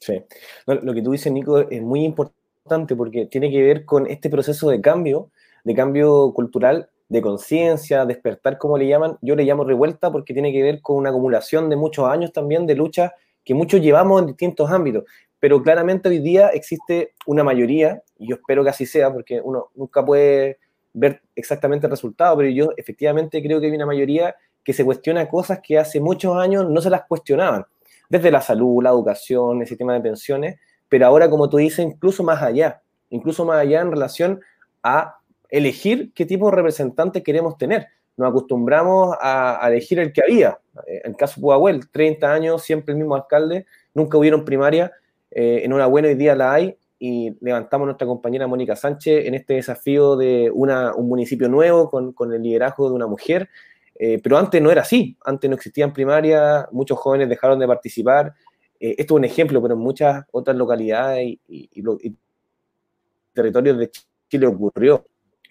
Sí. 0.00 0.22
lo 0.66 0.94
que 0.94 1.02
tú 1.02 1.12
dices, 1.12 1.32
Nico, 1.32 1.58
es 1.58 1.82
muy 1.82 2.04
importante 2.04 2.94
porque 2.96 3.26
tiene 3.26 3.50
que 3.50 3.62
ver 3.62 3.84
con 3.84 4.06
este 4.06 4.30
proceso 4.30 4.70
de 4.70 4.80
cambio, 4.80 5.30
de 5.64 5.74
cambio 5.74 6.32
cultural, 6.32 6.88
de 7.08 7.22
conciencia, 7.22 8.04
despertar, 8.04 8.58
como 8.58 8.76
le 8.78 8.86
llaman. 8.86 9.18
Yo 9.22 9.34
le 9.34 9.44
llamo 9.44 9.64
revuelta 9.64 10.12
porque 10.12 10.34
tiene 10.34 10.52
que 10.52 10.62
ver 10.62 10.80
con 10.80 10.96
una 10.96 11.10
acumulación 11.10 11.68
de 11.68 11.76
muchos 11.76 12.06
años 12.08 12.32
también 12.32 12.66
de 12.66 12.74
lucha 12.74 13.14
que 13.44 13.54
muchos 13.54 13.80
llevamos 13.80 14.20
en 14.20 14.26
distintos 14.28 14.70
ámbitos. 14.70 15.04
Pero 15.40 15.62
claramente 15.62 16.08
hoy 16.08 16.18
día 16.18 16.48
existe 16.48 17.14
una 17.26 17.44
mayoría, 17.44 18.02
y 18.18 18.28
yo 18.28 18.36
espero 18.36 18.62
que 18.62 18.70
así 18.70 18.86
sea, 18.86 19.12
porque 19.12 19.40
uno 19.40 19.70
nunca 19.74 20.04
puede 20.04 20.58
ver 20.92 21.22
exactamente 21.34 21.86
el 21.86 21.92
resultado, 21.92 22.36
pero 22.36 22.50
yo 22.50 22.70
efectivamente 22.76 23.42
creo 23.42 23.60
que 23.60 23.66
hay 23.66 23.72
una 23.72 23.86
mayoría 23.86 24.34
que 24.64 24.72
se 24.72 24.84
cuestiona 24.84 25.28
cosas 25.28 25.60
que 25.62 25.78
hace 25.78 26.00
muchos 26.00 26.36
años 26.36 26.68
no 26.68 26.80
se 26.80 26.90
las 26.90 27.04
cuestionaban 27.06 27.64
desde 28.08 28.30
la 28.30 28.40
salud, 28.40 28.82
la 28.82 28.90
educación, 28.90 29.60
el 29.60 29.66
sistema 29.66 29.94
de 29.94 30.00
pensiones, 30.00 30.56
pero 30.88 31.06
ahora, 31.06 31.28
como 31.28 31.48
tú 31.48 31.58
dices, 31.58 31.84
incluso 31.84 32.22
más 32.22 32.42
allá, 32.42 32.82
incluso 33.10 33.44
más 33.44 33.58
allá 33.58 33.80
en 33.80 33.90
relación 33.90 34.40
a 34.82 35.16
elegir 35.50 36.12
qué 36.14 36.24
tipo 36.24 36.50
de 36.50 36.56
representante 36.56 37.22
queremos 37.22 37.58
tener. 37.58 37.86
Nos 38.16 38.30
acostumbramos 38.30 39.16
a, 39.20 39.60
elegir 39.68 39.98
el 40.00 40.12
que 40.12 40.22
había. 40.22 40.58
En 40.86 41.12
el 41.12 41.16
caso 41.16 41.36
de 41.36 41.42
Pudahuel, 41.42 41.90
30 41.90 42.32
años, 42.32 42.62
siempre 42.62 42.92
el 42.92 42.98
mismo 42.98 43.14
alcalde, 43.14 43.66
nunca 43.94 44.18
hubieron 44.18 44.44
primaria, 44.44 44.92
eh, 45.30 45.60
en 45.64 45.72
una 45.72 45.86
buena 45.86 46.08
hoy 46.08 46.14
día 46.14 46.34
la 46.34 46.52
hay, 46.52 46.76
y 46.98 47.36
levantamos 47.40 47.84
a 47.84 47.86
nuestra 47.86 48.06
compañera 48.08 48.48
Mónica 48.48 48.74
Sánchez 48.74 49.26
en 49.26 49.34
este 49.34 49.54
desafío 49.54 50.16
de 50.16 50.50
un 50.50 51.08
municipio 51.08 51.48
nuevo 51.48 51.88
con 51.90 52.32
el 52.32 52.42
liderazgo 52.42 52.88
de 52.88 52.94
una 52.96 53.06
mujer 53.06 53.48
eh, 54.00 54.20
pero 54.22 54.38
antes 54.38 54.62
no 54.62 54.70
era 54.70 54.82
así, 54.82 55.16
antes 55.24 55.50
no 55.50 55.56
existían 55.56 55.92
primarias, 55.92 56.66
muchos 56.70 56.96
jóvenes 56.98 57.28
dejaron 57.28 57.58
de 57.58 57.66
participar. 57.66 58.32
Eh, 58.78 58.94
esto 58.96 59.14
es 59.14 59.18
un 59.18 59.24
ejemplo, 59.24 59.60
pero 59.60 59.74
en 59.74 59.80
muchas 59.80 60.24
otras 60.30 60.56
localidades 60.56 61.36
y, 61.48 61.68
territorios 63.32 63.76
de 63.76 63.90
Chile 64.30 64.46
ocurrió. 64.46 65.04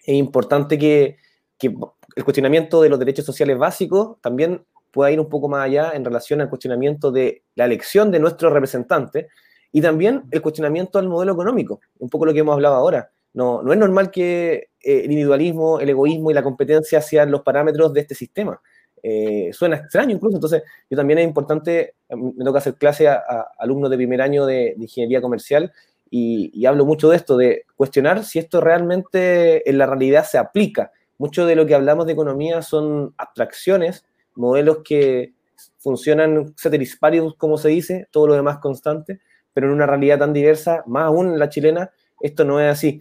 Es 0.04 0.14
importante 0.14 0.78
que, 0.78 1.16
el 1.60 2.24
cuestionamiento 2.24 2.80
de 2.80 2.88
los 2.88 2.98
derechos 2.98 3.24
sociales 3.24 3.58
básicos 3.58 4.20
también 4.20 4.64
pueda 4.92 5.10
ir 5.10 5.20
un 5.20 5.28
poco 5.28 5.48
más 5.48 5.64
allá 5.64 5.92
en 5.92 6.04
relación 6.04 6.40
al 6.40 6.48
cuestionamiento 6.48 7.10
de 7.10 7.42
la 7.54 7.64
elección 7.64 8.10
de 8.10 8.18
nuestros 8.18 8.52
representantes 8.52 9.26
y 9.72 9.82
también 9.82 10.22
el 10.30 10.40
cuestionamiento 10.40 10.98
al 10.98 11.08
modelo 11.08 11.32
económico, 11.32 11.80
un 11.98 12.08
poco 12.08 12.26
lo 12.26 12.32
que 12.32 12.38
hemos 12.38 12.54
hablado 12.54 12.76
ahora. 12.76 13.10
No, 13.38 13.62
no 13.62 13.72
es 13.72 13.78
normal 13.78 14.10
que 14.10 14.70
eh, 14.80 15.02
el 15.04 15.12
individualismo, 15.12 15.78
el 15.78 15.88
egoísmo 15.88 16.32
y 16.32 16.34
la 16.34 16.42
competencia 16.42 17.00
sean 17.00 17.30
los 17.30 17.42
parámetros 17.42 17.92
de 17.92 18.00
este 18.00 18.16
sistema. 18.16 18.60
Eh, 19.00 19.50
suena 19.52 19.76
extraño 19.76 20.16
incluso, 20.16 20.38
entonces 20.38 20.64
yo 20.90 20.96
también 20.96 21.20
es 21.20 21.24
importante, 21.24 21.94
me 22.08 22.44
toca 22.44 22.58
hacer 22.58 22.74
clase 22.74 23.06
a, 23.06 23.22
alumnos 23.60 23.90
de 23.90 23.96
primer 23.96 24.22
año 24.22 24.44
de, 24.44 24.74
ingeniería 24.76 25.22
comercial 25.22 25.72
y, 26.10 26.66
hablo 26.66 26.84
mucho 26.84 27.10
de 27.10 27.16
esto, 27.16 27.36
de 27.36 27.64
cuestionar 27.76 28.24
si 28.24 28.40
esto 28.40 28.60
realmente 28.60 29.70
en 29.70 29.78
la 29.78 29.86
realidad 29.86 30.24
se 30.24 30.38
aplica. 30.38 30.90
Mucho 31.16 31.46
de 31.46 31.54
lo 31.54 31.64
que 31.64 31.76
hablamos 31.76 32.06
de 32.06 32.14
economía 32.14 32.60
son 32.62 33.14
abstracciones, 33.18 34.04
modelos 34.34 34.78
que 34.82 35.32
funcionan 35.76 36.54
ceteris 36.56 36.96
paribus, 36.96 37.36
como 37.36 37.56
se 37.56 37.68
dice, 37.68 38.08
todo 38.10 38.26
lo 38.26 38.34
demás 38.34 38.58
constante, 38.58 39.20
pero 39.54 39.68
en 39.68 39.74
una 39.74 39.86
realidad 39.86 40.18
tan 40.18 40.32
diversa, 40.32 40.82
más 40.88 41.04
aún 41.04 41.38
la 41.38 41.48
chilena, 41.48 41.92
esto 42.20 42.44
no 42.44 42.60
es 42.60 42.72
así. 42.72 43.00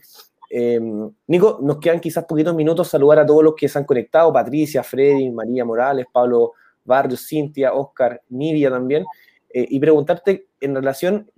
Em, 0.50 1.10
Nico, 1.28 1.60
nos 1.62 1.78
quedan 1.78 2.00
quizás 2.00 2.26
poquitos 2.26 2.56
minutos. 2.56 2.88
Saludar 2.88 3.20
a 3.20 3.26
todos 3.26 3.44
los 3.44 3.56
que 3.56 3.68
se 3.68 3.78
han 3.78 3.86
conectado, 3.86 4.32
Patricia, 4.32 4.84
Freddy, 4.84 5.30
María 5.32 5.66
Morales, 5.66 6.06
Pablo 6.12 6.54
Barrios, 6.86 7.28
Cintia, 7.28 7.74
Oscar, 7.74 8.22
Nidia 8.30 8.72
también, 8.72 9.06
eh, 9.54 9.66
y 9.70 9.80
preguntarte 9.80 10.48
en 10.62 10.74
relación 10.74 11.30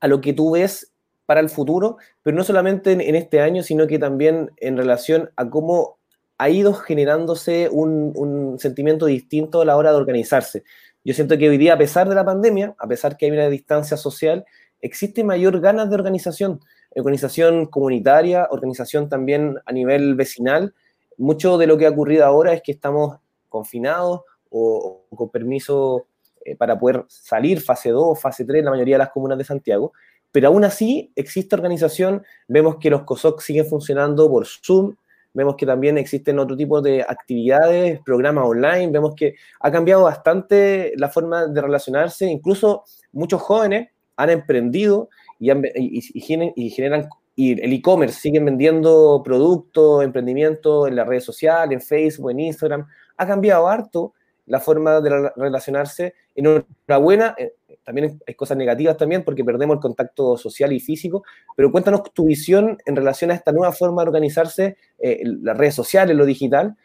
a 0.00 0.08
lo 0.08 0.20
que 0.20 0.32
tú 0.32 0.52
ves 0.52 0.92
para 1.26 1.40
el 1.40 1.50
futuro, 1.50 1.98
pero 2.22 2.36
no 2.36 2.42
solamente 2.42 2.92
en, 2.92 3.14
este 3.14 3.40
año, 3.40 3.62
sino 3.62 3.86
que 3.86 3.98
también 3.98 4.50
en 4.56 4.76
relación 4.76 5.30
a 5.36 5.48
cómo 5.48 5.98
ha 6.38 6.48
ido 6.48 6.72
generándose 6.72 7.68
un, 7.70 8.12
un, 8.16 8.58
sentimiento 8.58 9.06
distinto 9.06 9.60
a 9.60 9.64
la 9.64 9.76
hora 9.76 9.90
de 9.90 9.98
organizarse. 9.98 10.64
Yo 11.04 11.14
siento 11.14 11.38
que 11.38 11.48
hoy 11.48 11.58
día, 11.58 11.74
a 11.74 11.78
pesar 11.78 12.08
de 12.08 12.14
la 12.14 12.24
pandemia, 12.24 12.74
a 12.78 12.88
pesar 12.88 13.16
que 13.16 13.26
hay 13.26 13.32
una 13.32 13.48
distancia 13.48 13.96
social, 13.96 14.44
existe 14.80 15.22
mayor 15.22 15.60
ganas 15.60 15.88
de 15.88 15.94
organización 15.94 16.60
organización 16.96 17.66
comunitaria, 17.66 18.48
organización 18.50 19.08
también 19.08 19.56
a 19.64 19.72
nivel 19.72 20.14
vecinal. 20.14 20.74
Mucho 21.16 21.58
de 21.58 21.66
lo 21.66 21.78
que 21.78 21.86
ha 21.86 21.90
ocurrido 21.90 22.24
ahora 22.24 22.52
es 22.52 22.62
que 22.62 22.72
estamos 22.72 23.18
confinados 23.48 24.22
o, 24.50 25.04
con 25.14 25.30
permiso 25.30 26.06
eh, 26.44 26.56
para 26.56 26.78
poder 26.78 27.04
salir, 27.08 27.60
fase 27.60 27.90
2, 27.90 28.20
fase 28.20 28.44
3, 28.44 28.60
en 28.60 28.64
la 28.64 28.70
mayoría 28.72 28.94
de 28.94 29.00
las 29.00 29.10
comunas 29.10 29.38
de 29.38 29.44
Santiago. 29.44 29.92
Pero 30.32 30.48
aún 30.48 30.64
así 30.64 31.12
existe 31.16 31.54
organización, 31.54 32.24
vemos 32.48 32.76
que 32.76 32.90
los 32.90 33.02
COSOC 33.02 33.40
siguen 33.40 33.66
funcionando 33.66 34.28
por 34.28 34.46
Zoom, 34.46 34.94
vemos 35.32 35.56
que 35.56 35.66
también 35.66 35.98
existen 35.98 36.38
otro 36.38 36.56
tipo 36.56 36.80
de 36.80 37.02
actividades, 37.02 38.00
programas 38.04 38.46
online, 38.46 38.90
vemos 38.90 39.14
que 39.14 39.34
ha 39.60 39.70
cambiado 39.70 40.04
bastante 40.04 40.92
la 40.96 41.08
forma 41.08 41.46
de 41.46 41.60
relacionarse, 41.60 42.26
incluso 42.26 42.84
muchos 43.12 43.42
jóvenes 43.42 43.90
han 44.16 44.30
emprendido 44.30 45.08
y, 45.40 46.70
generan, 46.70 47.08
y 47.34 47.60
el 47.60 47.72
e-commerce, 47.72 48.20
siguen 48.20 48.44
vendiendo 48.44 49.22
productos, 49.24 50.04
emprendimientos 50.04 50.88
en 50.88 50.96
las 50.96 51.08
redes 51.08 51.24
sociales, 51.24 51.72
en 51.72 51.80
Facebook, 51.80 52.30
en 52.30 52.40
Instagram, 52.40 52.86
ha 53.16 53.26
cambiado 53.26 53.66
harto 53.66 54.12
la 54.46 54.60
forma 54.60 55.00
de 55.00 55.30
relacionarse. 55.36 56.14
Enhorabuena, 56.34 57.34
eh, 57.38 57.54
también 57.84 58.20
hay 58.26 58.34
cosas 58.34 58.56
negativas 58.56 58.96
también 58.96 59.24
porque 59.24 59.44
perdemos 59.44 59.76
el 59.76 59.80
contacto 59.80 60.36
social 60.36 60.72
y 60.72 60.80
físico, 60.80 61.24
pero 61.56 61.72
cuéntanos 61.72 62.02
tu 62.12 62.26
visión 62.26 62.76
en 62.84 62.96
relación 62.96 63.30
a 63.30 63.34
esta 63.34 63.52
nueva 63.52 63.72
forma 63.72 64.02
de 64.02 64.08
organizarse, 64.08 64.76
eh, 64.98 65.22
las 65.24 65.56
redes 65.56 65.74
sociales, 65.74 66.14
lo 66.16 66.26
digital, 66.26 66.76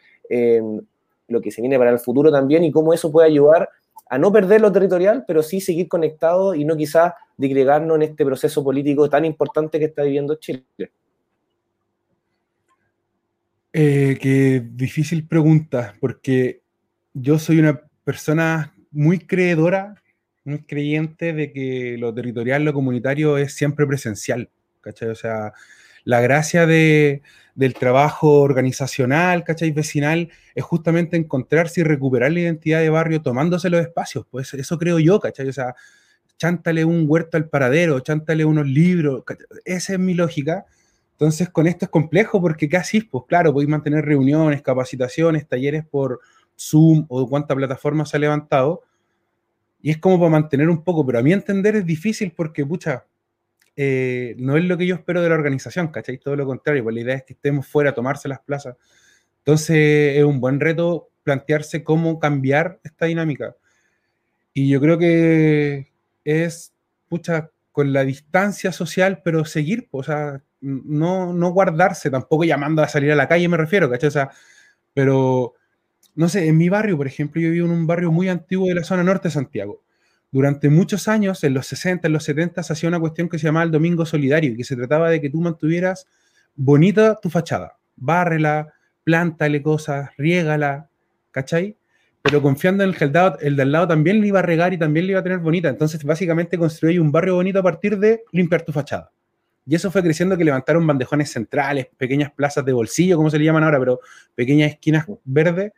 lo 1.28 1.40
que 1.40 1.52
se 1.52 1.60
viene 1.60 1.78
para 1.78 1.90
el 1.90 2.00
futuro 2.00 2.32
también 2.32 2.64
y 2.64 2.72
cómo 2.72 2.92
eso 2.92 3.12
puede 3.12 3.28
ayudar 3.28 3.68
a 4.08 4.18
no 4.18 4.32
perder 4.32 4.60
lo 4.60 4.72
territorial, 4.72 5.24
pero 5.26 5.42
sí 5.42 5.60
seguir 5.60 5.88
conectado 5.88 6.54
y 6.54 6.64
no 6.64 6.76
quizás 6.76 7.14
digregarnos 7.36 7.96
en 7.96 8.02
este 8.02 8.24
proceso 8.24 8.62
político 8.62 9.10
tan 9.10 9.24
importante 9.24 9.78
que 9.78 9.86
está 9.86 10.02
viviendo 10.02 10.36
Chile. 10.36 10.64
Eh, 13.72 14.16
qué 14.20 14.62
difícil 14.64 15.26
pregunta, 15.26 15.94
porque 16.00 16.62
yo 17.12 17.38
soy 17.38 17.58
una 17.58 17.82
persona 18.04 18.74
muy 18.90 19.18
creedora, 19.18 20.02
muy 20.44 20.62
creyente 20.62 21.32
de 21.32 21.52
que 21.52 21.96
lo 21.98 22.14
territorial, 22.14 22.64
lo 22.64 22.72
comunitario 22.72 23.36
es 23.36 23.54
siempre 23.54 23.86
presencial, 23.86 24.48
¿cachai? 24.80 25.08
O 25.08 25.14
sea, 25.14 25.52
la 26.06 26.22
gracia 26.22 26.64
de, 26.64 27.20
del 27.54 27.74
trabajo 27.74 28.40
organizacional, 28.40 29.44
¿cachai? 29.44 29.72
Vecinal, 29.72 30.30
es 30.54 30.64
justamente 30.64 31.18
encontrarse 31.18 31.82
y 31.82 31.84
recuperar 31.84 32.32
la 32.32 32.40
identidad 32.40 32.80
de 32.80 32.88
barrio 32.88 33.20
tomándose 33.20 33.68
los 33.68 33.82
espacios, 33.82 34.24
pues 34.30 34.54
eso 34.54 34.78
creo 34.78 34.98
yo, 34.98 35.20
¿cachai? 35.20 35.48
O 35.48 35.52
sea, 35.52 35.74
chántale 36.38 36.86
un 36.86 37.04
huerto 37.06 37.36
al 37.36 37.50
paradero, 37.50 38.00
chántale 38.00 38.46
unos 38.46 38.66
libros, 38.66 39.22
esa 39.66 39.92
es 39.92 39.98
mi 39.98 40.14
lógica, 40.14 40.64
entonces, 41.16 41.48
con 41.48 41.66
esto 41.66 41.86
es 41.86 41.90
complejo 41.90 42.42
porque 42.42 42.68
casi, 42.68 43.00
pues 43.00 43.24
claro, 43.26 43.50
podéis 43.50 43.70
mantener 43.70 44.04
reuniones, 44.04 44.60
capacitaciones, 44.60 45.48
talleres 45.48 45.82
por 45.86 46.20
Zoom 46.58 47.06
o 47.08 47.26
cuánta 47.26 47.54
plataforma 47.54 48.04
se 48.04 48.18
ha 48.18 48.20
levantado. 48.20 48.82
Y 49.80 49.90
es 49.92 49.96
como 49.96 50.18
para 50.18 50.30
mantener 50.30 50.68
un 50.68 50.84
poco, 50.84 51.06
pero 51.06 51.18
a 51.18 51.22
mi 51.22 51.32
entender 51.32 51.74
es 51.74 51.86
difícil 51.86 52.34
porque, 52.36 52.66
pucha, 52.66 53.06
eh, 53.76 54.34
no 54.38 54.56
es 54.56 54.64
lo 54.64 54.78
que 54.78 54.86
yo 54.86 54.94
espero 54.94 55.22
de 55.22 55.28
la 55.28 55.34
organización, 55.34 55.88
¿cachai? 55.88 56.18
Todo 56.18 56.36
lo 56.36 56.46
contrario, 56.46 56.82
pues 56.82 56.94
la 56.94 57.00
idea 57.02 57.14
es 57.16 57.24
que 57.24 57.34
estemos 57.34 57.66
fuera, 57.66 57.94
tomarse 57.94 58.28
las 58.28 58.40
plazas. 58.40 58.76
Entonces, 59.38 60.16
es 60.16 60.24
un 60.24 60.40
buen 60.40 60.60
reto 60.60 61.10
plantearse 61.22 61.84
cómo 61.84 62.18
cambiar 62.18 62.80
esta 62.84 63.06
dinámica. 63.06 63.56
Y 64.54 64.68
yo 64.70 64.80
creo 64.80 64.98
que 64.98 65.92
es, 66.24 66.72
pucha, 67.08 67.50
con 67.72 67.92
la 67.92 68.04
distancia 68.04 68.72
social, 68.72 69.20
pero 69.22 69.44
seguir, 69.44 69.88
pues, 69.90 70.08
o 70.08 70.12
sea, 70.12 70.42
no, 70.60 71.34
no 71.34 71.50
guardarse, 71.50 72.10
tampoco 72.10 72.44
llamando 72.44 72.82
a 72.82 72.88
salir 72.88 73.12
a 73.12 73.16
la 73.16 73.28
calle, 73.28 73.48
me 73.48 73.58
refiero, 73.58 73.90
¿cachai? 73.90 74.08
O 74.08 74.12
sea, 74.12 74.30
pero, 74.94 75.54
no 76.14 76.28
sé, 76.28 76.48
en 76.48 76.56
mi 76.58 76.68
barrio, 76.70 76.96
por 76.96 77.06
ejemplo, 77.06 77.40
yo 77.42 77.50
vivo 77.50 77.66
en 77.66 77.72
un 77.72 77.86
barrio 77.86 78.12
muy 78.12 78.28
antiguo 78.28 78.68
de 78.68 78.76
la 78.76 78.84
zona 78.84 79.04
norte 79.04 79.28
de 79.28 79.32
Santiago. 79.32 79.82
Durante 80.36 80.68
muchos 80.68 81.08
años, 81.08 81.42
en 81.44 81.54
los 81.54 81.66
60, 81.66 82.08
en 82.08 82.12
los 82.12 82.24
70, 82.24 82.62
se 82.62 82.70
hacía 82.70 82.90
una 82.90 83.00
cuestión 83.00 83.26
que 83.26 83.38
se 83.38 83.46
llamaba 83.46 83.64
el 83.64 83.70
Domingo 83.70 84.04
Solidario, 84.04 84.52
y 84.52 84.56
que 84.58 84.64
se 84.64 84.76
trataba 84.76 85.08
de 85.08 85.18
que 85.18 85.30
tú 85.30 85.40
mantuvieras 85.40 86.06
bonita 86.54 87.18
tu 87.22 87.30
fachada. 87.30 87.78
Bárrela, 87.96 88.74
plántale 89.02 89.62
cosas, 89.62 90.10
riégala, 90.18 90.90
¿cachai? 91.30 91.78
Pero 92.20 92.42
confiando 92.42 92.84
en 92.84 92.90
el 92.90 92.96
que 92.98 93.04
el, 93.04 93.12
el 93.40 93.56
de 93.56 93.62
al 93.62 93.72
lado 93.72 93.88
también 93.88 94.20
le 94.20 94.26
iba 94.26 94.40
a 94.40 94.42
regar 94.42 94.74
y 94.74 94.78
también 94.78 95.06
le 95.06 95.12
iba 95.12 95.20
a 95.20 95.22
tener 95.22 95.38
bonita. 95.38 95.70
Entonces, 95.70 96.04
básicamente 96.04 96.58
construí 96.58 96.98
un 96.98 97.10
barrio 97.10 97.36
bonito 97.36 97.60
a 97.60 97.62
partir 97.62 97.98
de 97.98 98.24
limpiar 98.32 98.60
tu 98.60 98.72
fachada. 98.72 99.10
Y 99.64 99.74
eso 99.74 99.90
fue 99.90 100.02
creciendo 100.02 100.36
que 100.36 100.44
levantaron 100.44 100.86
bandejones 100.86 101.30
centrales, 101.30 101.86
pequeñas 101.96 102.30
plazas 102.30 102.62
de 102.62 102.74
bolsillo, 102.74 103.16
como 103.16 103.30
se 103.30 103.38
le 103.38 103.46
llaman 103.46 103.64
ahora, 103.64 103.78
pero 103.78 104.00
pequeñas 104.34 104.72
esquinas 104.72 105.06
verdes, 105.24 105.72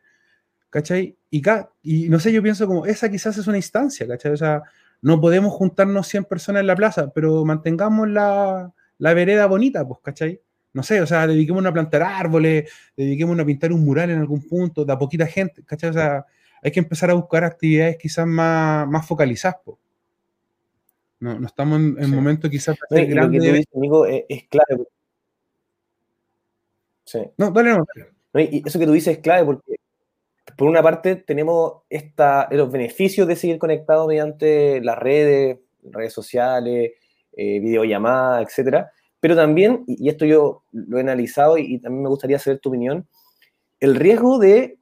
¿cachai? 0.70 1.16
Y, 1.30 1.42
y 1.82 2.08
no 2.08 2.20
sé, 2.20 2.32
yo 2.32 2.42
pienso 2.42 2.66
como, 2.66 2.86
esa 2.86 3.10
quizás 3.10 3.36
es 3.38 3.46
una 3.46 3.56
instancia, 3.56 4.06
¿cachai? 4.06 4.32
O 4.32 4.36
sea, 4.36 4.62
no 5.02 5.20
podemos 5.20 5.52
juntarnos 5.52 6.06
100 6.08 6.24
personas 6.24 6.60
en 6.60 6.66
la 6.66 6.76
plaza, 6.76 7.10
pero 7.12 7.44
mantengamos 7.44 8.08
la, 8.08 8.72
la 8.98 9.14
vereda 9.14 9.46
bonita, 9.46 9.86
pues, 9.86 10.00
¿cachai? 10.02 10.40
No 10.72 10.82
sé, 10.82 11.00
o 11.00 11.06
sea, 11.06 11.26
dediquémonos 11.26 11.70
a 11.70 11.72
plantar 11.72 12.02
árboles, 12.02 12.70
dediquémonos 12.96 13.42
a 13.42 13.46
pintar 13.46 13.72
un 13.72 13.84
mural 13.84 14.10
en 14.10 14.18
algún 14.18 14.46
punto, 14.46 14.84
da 14.84 14.98
poquita 14.98 15.26
gente, 15.26 15.64
¿cachai? 15.64 15.90
O 15.90 15.92
sea, 15.92 16.26
hay 16.62 16.70
que 16.70 16.80
empezar 16.80 17.10
a 17.10 17.14
buscar 17.14 17.44
actividades 17.44 17.96
quizás 17.96 18.26
más, 18.26 18.86
más 18.88 19.06
focalizadas, 19.06 19.58
pues. 19.64 19.78
No, 21.20 21.38
no 21.38 21.46
estamos 21.46 21.80
en, 21.80 21.96
en 21.98 22.10
momento 22.14 22.48
quizás 22.48 22.76
no, 22.90 22.96
Lo 22.96 23.30
que 23.30 23.38
tú 23.38 23.44
dices, 23.44 23.66
amigo, 23.74 24.06
es, 24.06 24.24
es 24.28 24.44
clave. 24.48 24.84
Sí. 27.04 27.18
No, 27.36 27.50
dale, 27.50 27.70
no. 27.70 27.86
Y 28.34 28.62
eso 28.64 28.78
que 28.78 28.86
tú 28.86 28.92
dices 28.92 29.16
es 29.16 29.22
clave 29.22 29.44
porque, 29.44 29.77
por 30.58 30.66
una 30.66 30.82
parte, 30.82 31.14
tenemos 31.14 31.82
los 32.50 32.72
beneficios 32.72 33.28
de 33.28 33.36
seguir 33.36 33.60
conectados 33.60 34.08
mediante 34.08 34.80
las 34.82 34.98
redes, 34.98 35.60
redes 35.84 36.12
sociales, 36.12 36.94
eh, 37.36 37.60
videollamadas, 37.60 38.44
etcétera. 38.44 38.90
Pero 39.20 39.36
también, 39.36 39.84
y 39.86 40.08
esto 40.08 40.24
yo 40.24 40.64
lo 40.72 40.98
he 40.98 41.00
analizado 41.00 41.58
y, 41.58 41.78
también 41.78 42.02
me 42.02 42.08
gustaría 42.08 42.40
saber 42.40 42.58
tu 42.58 42.70
opinión, 42.70 43.06
el 43.78 43.94
riesgo 43.94 44.40
de 44.40 44.80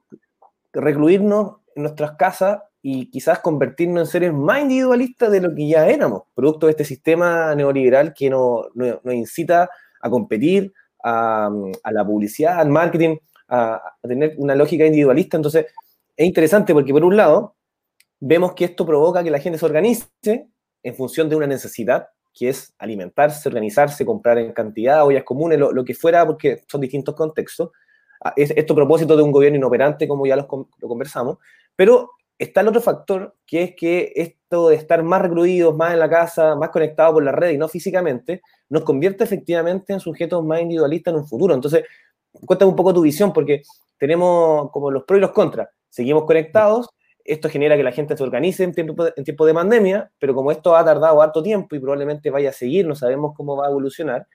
recluirnos 0.73 1.57
en 1.75 1.83
nuestras 1.83 2.13
casas 2.13 2.63
y 2.81 3.11
quizás 3.11 3.37
convertirnos 3.37 4.07
en 4.07 4.11
seres 4.11 4.33
más 4.33 4.61
individualistas 4.61 5.29
de 5.31 5.41
lo 5.41 5.53
que 5.53 5.67
ya 5.67 5.87
éramos, 5.87 6.23
producto 6.33 6.65
de 6.65 6.71
este 6.71 6.85
sistema 6.85 7.53
neoliberal 7.53 8.15
que 8.15 8.31
nos, 8.31 8.65
incita 9.05 9.69
a 10.01 10.09
competir, 10.09 10.73
a, 11.03 11.51
la 11.91 12.03
publicidad, 12.03 12.59
al 12.59 12.69
marketing, 12.69 13.17
a, 13.47 13.81
tener 14.01 14.35
una 14.37 14.55
lógica 14.55 14.85
individualista. 14.85 15.37
Entonces, 15.37 15.65
es 16.15 16.25
interesante 16.25 16.73
porque 16.73 16.91
por 16.91 17.03
un 17.03 17.15
lado, 17.17 17.55
vemos 18.19 18.53
que 18.53 18.65
esto 18.65 18.85
provoca 18.85 19.23
que 19.23 19.31
la 19.31 19.39
gente 19.39 19.59
se 19.59 19.65
organice 19.65 20.07
en 20.83 20.95
función 20.95 21.29
de 21.29 21.35
una 21.35 21.47
necesidad, 21.47 22.07
que 22.33 22.49
es 22.49 22.73
alimentarse, 22.77 23.49
organizarse, 23.49 24.05
comprar 24.05 24.37
en 24.37 24.53
cantidad, 24.53 25.05
ollas 25.05 25.23
comunes, 25.23 25.59
lo, 25.59 25.85
que 25.85 25.93
fuera, 25.93 26.25
porque 26.25 26.63
son 26.67 26.81
distintos 26.81 27.15
contextos. 27.15 27.71
Ah, 28.23 28.33
esto 28.35 28.73
a 28.73 28.75
propósito 28.75 29.15
de 29.15 29.23
un 29.23 29.31
gobierno 29.31 29.57
inoperante, 29.57 30.07
como 30.07 30.25
ya 30.25 30.35
lo 30.35 30.47
conversamos, 30.47 31.37
pero 31.75 32.11
está 32.39 32.61
el 32.61 32.67
otro 32.67 32.81
factor, 32.81 33.35
que 33.45 33.63
es 33.63 33.75
que 33.75 34.13
esto 34.15 34.69
de 34.69 34.75
estar 34.75 35.01
más 35.03 35.21
recluidos, 35.21 35.75
más 35.75 35.93
en 35.93 35.99
la 35.99 36.09
casa, 36.09 36.55
más 36.55 36.69
conectados 36.69 37.13
por 37.13 37.23
la 37.23 37.31
red 37.31 37.51
y 37.51 37.57
no 37.57 37.67
físicamente, 37.67 38.41
nos 38.69 38.83
convierte 38.83 39.23
efectivamente 39.23 39.93
en 39.93 39.99
sujetos 39.99 40.43
más 40.45 40.61
individualistas 40.61 41.13
en 41.13 41.19
un 41.21 41.27
futuro. 41.27 41.53
Entonces, 41.53 41.83
cuéntame 42.45 42.69
un 42.69 42.75
poco 42.75 42.93
tu 42.93 43.01
visión, 43.01 43.33
porque 43.33 43.63
tenemos 43.97 44.71
como 44.71 44.91
los 44.91 45.03
pros 45.03 45.17
y 45.17 45.21
los 45.21 45.31
contras. 45.31 45.69
Seguimos 45.89 46.25
conectados, 46.25 46.89
esto 47.23 47.49
genera 47.49 47.75
que 47.75 47.83
la 47.83 47.91
gente 47.91 48.15
se 48.15 48.23
organice 48.23 48.63
en 48.63 48.73
tiempo, 48.73 49.05
en 49.15 49.23
tiempo 49.23 49.45
de 49.45 49.53
pandemia, 49.53 50.11
pero 50.19 50.33
como 50.33 50.51
esto 50.51 50.75
ha 50.75 50.85
tardado 50.85 51.21
harto 51.21 51.43
tiempo 51.43 51.75
y 51.75 51.79
probablemente 51.79 52.29
vaya 52.29 52.49
a 52.49 52.53
seguir, 52.53 52.87
no 52.87 52.95
sabemos 52.95 53.33
cómo 53.35 53.57
va 53.57 53.67
a 53.67 53.69
evolucionar, 53.69 54.27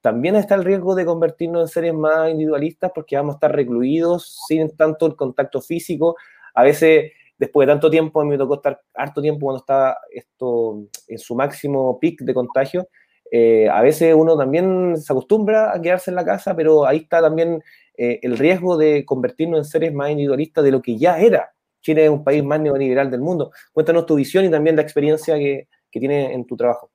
también 0.00 0.34
está 0.36 0.54
el 0.54 0.64
riesgo 0.64 0.94
de 0.94 1.04
convertirnos 1.04 1.62
en 1.62 1.68
seres 1.68 1.94
más 1.94 2.30
individualistas 2.30 2.90
porque 2.94 3.16
vamos 3.16 3.34
a 3.34 3.36
estar 3.36 3.52
recluidos 3.54 4.44
sin 4.48 4.74
tanto 4.76 5.06
el 5.06 5.14
contacto 5.14 5.60
físico. 5.60 6.16
A 6.54 6.62
veces 6.62 7.12
después 7.36 7.66
de 7.66 7.72
tanto 7.72 7.90
tiempo, 7.90 8.20
a 8.20 8.24
mí 8.24 8.30
me 8.30 8.38
tocó 8.38 8.54
estar 8.54 8.80
harto 8.94 9.20
tiempo 9.20 9.46
cuando 9.46 9.60
estaba 9.60 9.96
esto 10.10 10.84
en 11.06 11.18
su 11.18 11.34
máximo 11.34 11.98
pic 11.98 12.20
de 12.22 12.34
contagio. 12.34 12.88
Eh, 13.30 13.68
a 13.68 13.80
veces 13.82 14.14
uno 14.14 14.36
también 14.36 14.96
se 14.96 15.12
acostumbra 15.12 15.74
a 15.74 15.80
quedarse 15.80 16.10
en 16.10 16.16
la 16.16 16.24
casa, 16.24 16.54
pero 16.56 16.86
ahí 16.86 16.98
está 16.98 17.20
también 17.20 17.62
eh, 17.96 18.18
el 18.22 18.38
riesgo 18.38 18.76
de 18.76 19.04
convertirnos 19.04 19.58
en 19.58 19.64
seres 19.64 19.92
más 19.92 20.10
individualistas 20.10 20.64
de 20.64 20.72
lo 20.72 20.82
que 20.82 20.98
ya 20.98 21.18
era. 21.20 21.52
Chile 21.80 22.04
es 22.04 22.10
un 22.10 22.24
país 22.24 22.42
más 22.44 22.60
neoliberal 22.60 23.10
del 23.10 23.20
mundo. 23.20 23.52
Cuéntanos 23.72 24.06
tu 24.06 24.16
visión 24.16 24.44
y 24.44 24.50
también 24.50 24.76
la 24.76 24.82
experiencia 24.82 25.36
que, 25.36 25.68
que 25.90 26.00
tienes 26.00 26.32
en 26.32 26.46
tu 26.46 26.56
trabajo. 26.56 26.90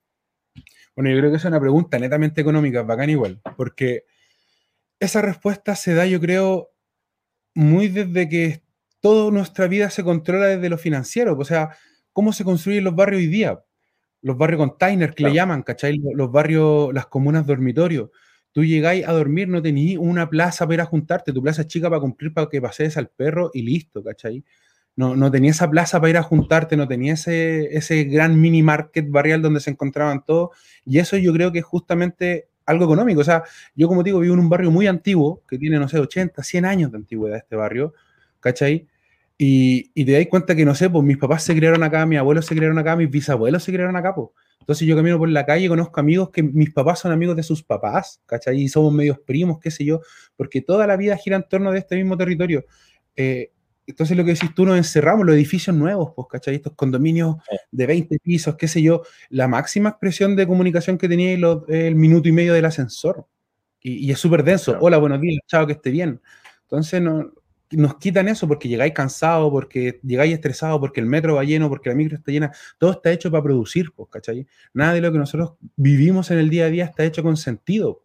Bueno, 0.94 1.10
yo 1.10 1.18
creo 1.18 1.30
que 1.30 1.36
es 1.36 1.44
una 1.44 1.60
pregunta 1.60 1.98
netamente 1.98 2.40
económica, 2.40 2.82
bacán 2.82 3.10
igual, 3.10 3.40
porque 3.56 4.04
esa 4.98 5.20
respuesta 5.20 5.74
se 5.74 5.94
da, 5.94 6.06
yo 6.06 6.20
creo, 6.20 6.70
muy 7.54 7.88
desde 7.88 8.28
que 8.28 8.62
toda 9.00 9.30
nuestra 9.30 9.66
vida 9.66 9.90
se 9.90 10.04
controla 10.04 10.46
desde 10.46 10.68
lo 10.68 10.78
financiero. 10.78 11.36
O 11.38 11.44
sea, 11.44 11.76
¿cómo 12.12 12.32
se 12.32 12.44
construyen 12.44 12.84
los 12.84 12.94
barrios 12.94 13.20
hoy 13.20 13.26
día? 13.26 13.60
Los 14.26 14.36
barrios 14.36 14.58
container 14.58 15.14
que 15.14 15.22
le 15.22 15.32
llaman, 15.32 15.62
¿cachai? 15.62 16.00
Los 16.12 16.32
barrios, 16.32 16.92
las 16.92 17.06
comunas 17.06 17.46
dormitorios. 17.46 18.10
Tú 18.50 18.64
llegáis 18.64 19.06
a 19.06 19.12
dormir, 19.12 19.46
no 19.46 19.62
tenías 19.62 20.00
una 20.00 20.28
plaza 20.28 20.66
para 20.66 20.74
ir 20.74 20.80
a 20.80 20.84
juntarte, 20.84 21.32
tu 21.32 21.40
plaza 21.40 21.62
es 21.62 21.68
chica 21.68 21.88
para 21.88 22.00
cumplir 22.00 22.34
para 22.34 22.48
que 22.48 22.60
pases 22.60 22.96
al 22.96 23.08
perro 23.08 23.52
y 23.54 23.62
listo, 23.62 24.02
¿cachai? 24.02 24.42
No, 24.96 25.14
no 25.14 25.30
tenía 25.30 25.52
esa 25.52 25.70
plaza 25.70 26.00
para 26.00 26.10
ir 26.10 26.16
a 26.16 26.24
juntarte, 26.24 26.76
no 26.76 26.88
tenía 26.88 27.12
ese, 27.12 27.76
ese 27.76 28.02
gran 28.02 28.40
mini 28.40 28.64
market 28.64 29.08
barrial 29.08 29.42
donde 29.42 29.60
se 29.60 29.70
encontraban 29.70 30.24
todos. 30.24 30.56
Y 30.84 30.98
eso 30.98 31.16
yo 31.18 31.32
creo 31.32 31.52
que 31.52 31.60
es 31.60 31.64
justamente 31.64 32.48
algo 32.64 32.84
económico. 32.86 33.20
O 33.20 33.24
sea, 33.24 33.44
yo 33.76 33.86
como 33.86 34.02
digo, 34.02 34.18
vivo 34.18 34.34
en 34.34 34.40
un 34.40 34.48
barrio 34.48 34.72
muy 34.72 34.88
antiguo, 34.88 35.40
que 35.48 35.56
tiene, 35.56 35.78
no 35.78 35.88
sé, 35.88 36.00
80, 36.00 36.42
100 36.42 36.64
años 36.64 36.90
de 36.90 36.96
antigüedad 36.96 37.38
este 37.38 37.54
barrio, 37.54 37.94
¿cachai? 38.40 38.88
Y, 39.38 39.90
y 39.94 40.04
te 40.04 40.12
das 40.12 40.26
cuenta 40.28 40.54
que, 40.54 40.64
no 40.64 40.74
sé, 40.74 40.88
pues 40.88 41.04
mis 41.04 41.18
papás 41.18 41.42
se 41.42 41.54
criaron 41.54 41.82
acá, 41.82 42.06
mis 42.06 42.18
abuelos 42.18 42.46
se 42.46 42.54
criaron 42.54 42.78
acá, 42.78 42.96
mis 42.96 43.10
bisabuelos 43.10 43.62
se 43.62 43.72
criaron 43.72 43.96
acá, 43.96 44.14
pues. 44.14 44.28
Entonces 44.66 44.88
yo 44.88 44.96
camino 44.96 45.16
por 45.16 45.28
la 45.28 45.46
calle 45.46 45.66
y 45.66 45.68
conozco 45.68 46.00
amigos 46.00 46.30
que 46.30 46.42
mis 46.42 46.72
papás 46.72 46.98
son 46.98 47.12
amigos 47.12 47.36
de 47.36 47.44
sus 47.44 47.62
papás, 47.62 48.20
¿cachai? 48.26 48.62
Y 48.62 48.68
somos 48.68 48.92
medios 48.92 49.18
primos, 49.20 49.60
qué 49.60 49.70
sé 49.70 49.84
yo, 49.84 50.00
porque 50.36 50.60
toda 50.60 50.88
la 50.88 50.96
vida 50.96 51.16
gira 51.16 51.36
en 51.36 51.44
torno 51.48 51.70
de 51.70 51.78
este 51.78 51.94
mismo 51.94 52.16
territorio. 52.16 52.64
Eh, 53.14 53.52
entonces 53.86 54.16
lo 54.16 54.24
que 54.24 54.32
decís 54.32 54.52
tú, 54.54 54.66
nos 54.66 54.76
encerramos 54.76 55.24
los 55.24 55.36
edificios 55.36 55.76
nuevos, 55.76 56.12
pues, 56.16 56.26
¿cachai? 56.28 56.56
Estos 56.56 56.72
condominios 56.74 57.36
de 57.70 57.86
20 57.86 58.18
pisos, 58.18 58.56
qué 58.56 58.66
sé 58.66 58.82
yo, 58.82 59.02
la 59.28 59.46
máxima 59.46 59.90
expresión 59.90 60.34
de 60.34 60.48
comunicación 60.48 60.98
que 60.98 61.08
tenía 61.08 61.32
el 61.32 61.94
minuto 61.94 62.28
y 62.28 62.32
medio 62.32 62.52
del 62.52 62.64
ascensor. 62.64 63.28
Y, 63.80 64.10
es 64.10 64.18
súper 64.18 64.42
denso. 64.42 64.76
Hola, 64.80 64.98
buenos 64.98 65.20
días, 65.20 65.38
chao, 65.46 65.64
que 65.64 65.74
esté 65.74 65.90
bien. 65.90 66.20
Entonces 66.62 67.00
no, 67.00 67.32
nos 67.70 67.96
quitan 67.96 68.28
eso 68.28 68.46
porque 68.46 68.68
llegáis 68.68 68.92
cansados, 68.92 69.50
porque 69.50 70.00
llegáis 70.02 70.34
estresados, 70.34 70.78
porque 70.78 71.00
el 71.00 71.06
metro 71.06 71.34
va 71.36 71.44
lleno, 71.44 71.68
porque 71.68 71.90
la 71.90 71.96
micro 71.96 72.16
está 72.16 72.30
llena. 72.30 72.52
Todo 72.78 72.92
está 72.92 73.10
hecho 73.10 73.30
para 73.30 73.42
producir, 73.42 73.92
pues, 73.94 74.08
¿cachai? 74.10 74.46
Nada 74.72 74.94
de 74.94 75.00
lo 75.00 75.12
que 75.12 75.18
nosotros 75.18 75.54
vivimos 75.76 76.30
en 76.30 76.38
el 76.38 76.50
día 76.50 76.66
a 76.66 76.70
día 76.70 76.84
está 76.84 77.04
hecho 77.04 77.22
con 77.22 77.36
sentido. 77.36 78.02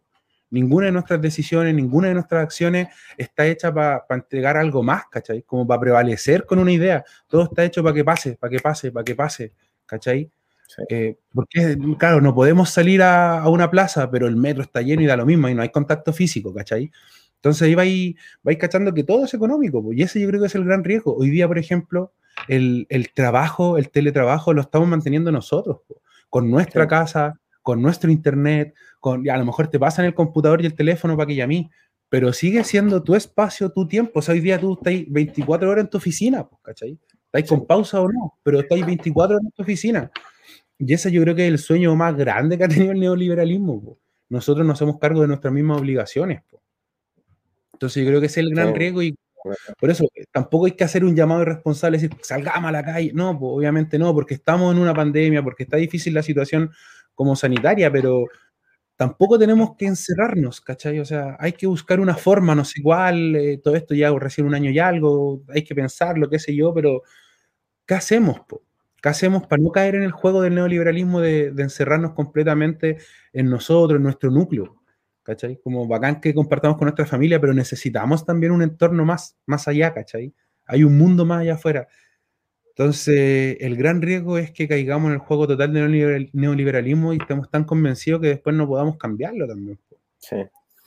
Ninguna 0.50 0.86
de 0.86 0.92
nuestras 0.92 1.20
decisiones, 1.20 1.74
ninguna 1.74 2.08
de 2.08 2.14
nuestras 2.14 2.42
acciones 2.42 2.88
está 3.16 3.46
hecha 3.46 3.72
para 3.72 4.04
entregar 4.10 4.56
algo 4.56 4.82
más, 4.82 5.04
¿cachai? 5.10 5.42
Como 5.42 5.66
para 5.66 5.80
prevalecer 5.80 6.44
con 6.44 6.58
una 6.58 6.72
idea. 6.72 7.04
Todo 7.26 7.44
está 7.44 7.64
hecho 7.64 7.82
para 7.82 7.94
que 7.94 8.04
pase, 8.04 8.36
para 8.36 8.50
que 8.50 8.58
pase, 8.58 8.92
para 8.92 9.04
que 9.04 9.14
pase, 9.14 9.52
¿cachai? 9.86 10.30
Eh, 10.88 11.16
porque, 11.32 11.76
claro, 11.98 12.20
no 12.20 12.34
podemos 12.34 12.70
salir 12.70 13.02
a, 13.02 13.40
a, 13.40 13.48
una 13.48 13.70
plaza, 13.70 14.10
pero 14.10 14.26
el 14.26 14.36
metro 14.36 14.62
está 14.62 14.82
lleno 14.82 15.02
y 15.02 15.06
da 15.06 15.16
lo 15.16 15.26
mismo 15.26 15.48
y 15.48 15.54
no 15.54 15.62
hay 15.62 15.70
contacto 15.70 16.12
físico, 16.12 16.52
¿cachai? 16.52 16.90
Entonces 17.42 17.62
ahí 17.62 17.74
vais, 17.74 18.14
vais 18.44 18.56
cachando 18.56 18.94
que 18.94 19.02
todo 19.02 19.24
es 19.24 19.34
económico, 19.34 19.92
y 19.92 20.02
ese 20.02 20.20
yo 20.20 20.28
creo 20.28 20.40
que 20.40 20.46
es 20.46 20.54
el 20.54 20.64
gran 20.64 20.84
riesgo. 20.84 21.16
Hoy 21.16 21.28
día, 21.28 21.48
por 21.48 21.58
ejemplo, 21.58 22.12
el, 22.46 22.86
trabajo, 23.14 23.78
el 23.78 23.90
teletrabajo 23.90 24.52
lo 24.52 24.60
estamos 24.60 24.88
manteniendo 24.88 25.32
nosotros, 25.32 25.78
con 26.30 26.48
nuestra 26.52 26.86
casa, 26.86 27.40
con 27.60 27.82
nuestro 27.82 28.12
internet, 28.12 28.74
con, 29.00 29.28
a 29.28 29.36
lo 29.36 29.44
mejor 29.44 29.66
te 29.66 29.80
pasan 29.80 30.04
el 30.04 30.14
computador 30.14 30.62
y 30.62 30.66
el 30.66 30.74
teléfono 30.74 31.16
para 31.16 31.26
que 31.26 31.34
llame, 31.34 31.68
pero 32.08 32.32
sigue 32.32 32.62
siendo 32.62 33.02
tu 33.02 33.16
espacio, 33.16 33.72
tu 33.72 33.88
tiempo. 33.88 34.20
O 34.20 34.22
sea, 34.22 34.34
hoy 34.34 34.40
día 34.40 34.60
tú 34.60 34.74
estás 34.74 34.94
24 35.08 35.68
horas 35.68 35.84
en 35.84 35.90
tu 35.90 35.98
oficina, 35.98 36.48
¿cachai? 36.62 36.96
Estáis 37.24 37.48
con 37.48 37.66
pausa 37.66 38.00
o 38.00 38.08
no, 38.08 38.38
pero 38.44 38.60
estáis 38.60 38.86
24 38.86 39.34
horas 39.34 39.44
en 39.46 39.50
tu 39.50 39.62
oficina. 39.62 40.12
Y 40.78 40.92
ese 40.92 41.10
yo 41.10 41.22
creo 41.22 41.34
que 41.34 41.46
es 41.46 41.52
el 41.52 41.58
sueño 41.58 41.96
más 41.96 42.16
grande 42.16 42.56
que 42.56 42.64
ha 42.64 42.68
tenido 42.68 42.92
el 42.92 43.00
neoliberalismo. 43.00 43.98
Nosotros 44.28 44.64
nos 44.64 44.76
hacemos 44.76 45.00
cargo 45.00 45.22
de 45.22 45.28
nuestras 45.28 45.52
mismas 45.52 45.80
obligaciones. 45.80 46.42
Entonces 47.82 48.04
yo 48.04 48.08
creo 48.10 48.20
que 48.20 48.26
es 48.26 48.36
el 48.36 48.50
gran 48.50 48.76
riesgo 48.76 49.02
y 49.02 49.16
por 49.80 49.90
eso 49.90 50.04
eh, 50.14 50.24
tampoco 50.30 50.66
hay 50.66 50.72
que 50.72 50.84
hacer 50.84 51.04
un 51.04 51.16
llamado 51.16 51.42
irresponsable, 51.42 51.98
decir, 51.98 52.16
salgamos 52.22 52.68
a 52.68 52.72
la 52.72 52.84
calle. 52.84 53.10
No, 53.12 53.36
pues, 53.36 53.50
obviamente 53.52 53.98
no, 53.98 54.14
porque 54.14 54.34
estamos 54.34 54.72
en 54.72 54.80
una 54.80 54.94
pandemia, 54.94 55.42
porque 55.42 55.64
está 55.64 55.78
difícil 55.78 56.14
la 56.14 56.22
situación 56.22 56.70
como 57.16 57.34
sanitaria, 57.34 57.90
pero 57.90 58.26
tampoco 58.94 59.36
tenemos 59.36 59.76
que 59.76 59.86
encerrarnos, 59.86 60.60
¿cachai? 60.60 61.00
O 61.00 61.04
sea, 61.04 61.36
hay 61.40 61.54
que 61.54 61.66
buscar 61.66 61.98
una 61.98 62.14
forma, 62.14 62.54
no 62.54 62.64
sé 62.64 62.80
cuál, 62.82 63.34
eh, 63.34 63.58
todo 63.58 63.74
esto 63.74 63.94
ya 63.94 64.12
recién 64.16 64.46
un 64.46 64.54
año 64.54 64.70
y 64.70 64.78
algo, 64.78 65.42
hay 65.48 65.64
que 65.64 65.74
pensarlo, 65.74 66.30
qué 66.30 66.38
sé 66.38 66.54
yo, 66.54 66.72
pero 66.72 67.02
¿qué 67.86 67.94
hacemos? 67.94 68.40
Po? 68.48 68.62
¿Qué 69.02 69.08
hacemos 69.08 69.48
para 69.48 69.60
no 69.60 69.70
caer 69.72 69.96
en 69.96 70.04
el 70.04 70.12
juego 70.12 70.42
del 70.42 70.54
neoliberalismo 70.54 71.20
de, 71.20 71.50
de 71.50 71.62
encerrarnos 71.64 72.12
completamente 72.12 72.98
en 73.32 73.50
nosotros, 73.50 73.96
en 73.96 74.04
nuestro 74.04 74.30
núcleo? 74.30 74.81
¿Cachai? 75.22 75.58
Como 75.62 75.86
bacán 75.86 76.20
que 76.20 76.34
compartamos 76.34 76.76
con 76.78 76.86
nuestra 76.86 77.06
familia, 77.06 77.40
pero 77.40 77.54
necesitamos 77.54 78.24
también 78.24 78.52
un 78.52 78.62
entorno 78.62 79.04
más, 79.04 79.36
más 79.46 79.68
allá, 79.68 79.92
¿cachai? 79.94 80.34
Hay 80.66 80.84
un 80.84 80.96
mundo 80.96 81.24
más 81.24 81.40
allá 81.40 81.54
afuera. 81.54 81.88
Entonces, 82.70 83.58
el 83.60 83.76
gran 83.76 84.00
riesgo 84.00 84.38
es 84.38 84.50
que 84.50 84.66
caigamos 84.66 85.08
en 85.08 85.14
el 85.14 85.18
juego 85.18 85.46
total 85.46 85.72
del 85.72 86.30
neoliberalismo 86.32 87.12
y 87.12 87.18
estemos 87.18 87.50
tan 87.50 87.64
convencidos 87.64 88.20
que 88.20 88.28
después 88.28 88.56
no 88.56 88.66
podamos 88.66 88.96
cambiarlo 88.96 89.46
también. 89.46 89.78
Sí. 90.18 90.36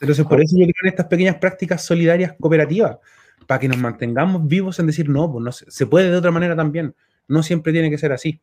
Entonces, 0.00 0.26
por 0.26 0.40
eso 0.40 0.56
yo 0.58 0.64
creo 0.64 0.74
en 0.82 0.88
estas 0.88 1.06
pequeñas 1.06 1.36
prácticas 1.36 1.84
solidarias 1.84 2.34
cooperativas, 2.38 2.98
para 3.46 3.60
que 3.60 3.68
nos 3.68 3.78
mantengamos 3.78 4.46
vivos 4.46 4.78
en 4.80 4.88
decir, 4.88 5.08
no, 5.08 5.30
pues 5.30 5.44
no 5.44 5.52
se 5.52 5.86
puede 5.86 6.10
de 6.10 6.16
otra 6.16 6.32
manera 6.32 6.56
también. 6.56 6.94
No 7.28 7.42
siempre 7.42 7.72
tiene 7.72 7.88
que 7.88 7.98
ser 7.98 8.12
así. 8.12 8.40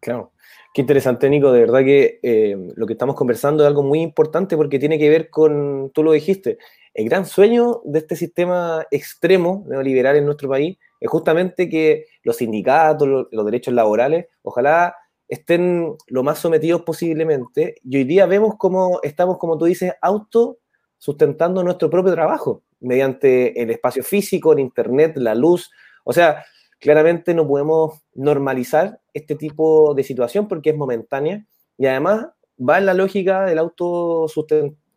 Claro. 0.00 0.32
Qué 0.74 0.80
interesante, 0.80 1.30
Nico. 1.30 1.52
De 1.52 1.60
verdad 1.60 1.84
que 1.84 2.18
eh, 2.24 2.56
lo 2.74 2.86
que 2.86 2.94
estamos 2.94 3.14
conversando 3.14 3.62
es 3.62 3.68
algo 3.68 3.84
muy 3.84 4.00
importante 4.00 4.56
porque 4.56 4.80
tiene 4.80 4.98
que 4.98 5.08
ver 5.08 5.30
con, 5.30 5.92
tú 5.94 6.02
lo 6.02 6.10
dijiste, 6.10 6.58
el 6.94 7.08
gran 7.08 7.26
sueño 7.26 7.80
de 7.84 8.00
este 8.00 8.16
sistema 8.16 8.84
extremo 8.90 9.64
neoliberal 9.68 10.16
en 10.16 10.24
nuestro 10.24 10.48
país 10.48 10.76
es 10.98 11.08
justamente 11.08 11.68
que 11.68 12.06
los 12.24 12.38
sindicatos, 12.38 13.28
los, 13.30 13.44
derechos 13.44 13.72
laborales, 13.72 14.26
ojalá 14.42 14.96
estén 15.28 15.94
lo 16.08 16.24
más 16.24 16.40
sometidos 16.40 16.82
posiblemente. 16.82 17.76
Y 17.84 17.98
hoy 17.98 18.04
día 18.04 18.26
vemos 18.26 18.54
cómo 18.58 18.98
estamos, 19.04 19.38
como 19.38 19.56
tú 19.56 19.66
dices, 19.66 19.92
auto 20.02 20.58
sustentando 20.98 21.62
nuestro 21.62 21.88
propio 21.88 22.14
trabajo 22.14 22.64
mediante 22.80 23.62
el 23.62 23.70
espacio 23.70 24.02
físico, 24.02 24.52
el 24.52 24.58
internet, 24.58 25.12
la 25.18 25.36
luz. 25.36 25.70
O 26.02 26.12
sea, 26.12 26.44
Claramente 26.84 27.32
no 27.32 27.48
podemos 27.48 28.02
normalizar 28.12 29.00
este 29.14 29.36
tipo 29.36 29.94
de 29.94 30.04
situación 30.04 30.48
porque 30.48 30.68
es 30.68 30.76
momentánea 30.76 31.46
y 31.78 31.86
además 31.86 32.26
va 32.60 32.76
en 32.76 32.84
la 32.84 32.92
lógica 32.92 33.46
del 33.46 33.56
auto 33.56 34.26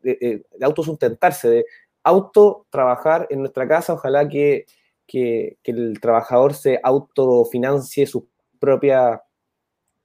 de, 0.01 0.45
autosustentarse, 0.61 1.49
de 1.49 1.65
auto 2.03 2.65
trabajar 2.69 3.25
en 3.29 3.39
nuestra 3.39 3.69
casa. 3.69 3.93
Ojalá 3.93 4.27
que, 4.27 4.65
que, 5.07 5.59
que 5.63 5.71
el 5.71 6.01
trabajador 6.01 6.55
se 6.55 6.77
autofinancie 6.83 8.05
su 8.05 8.27
propia 8.59 9.21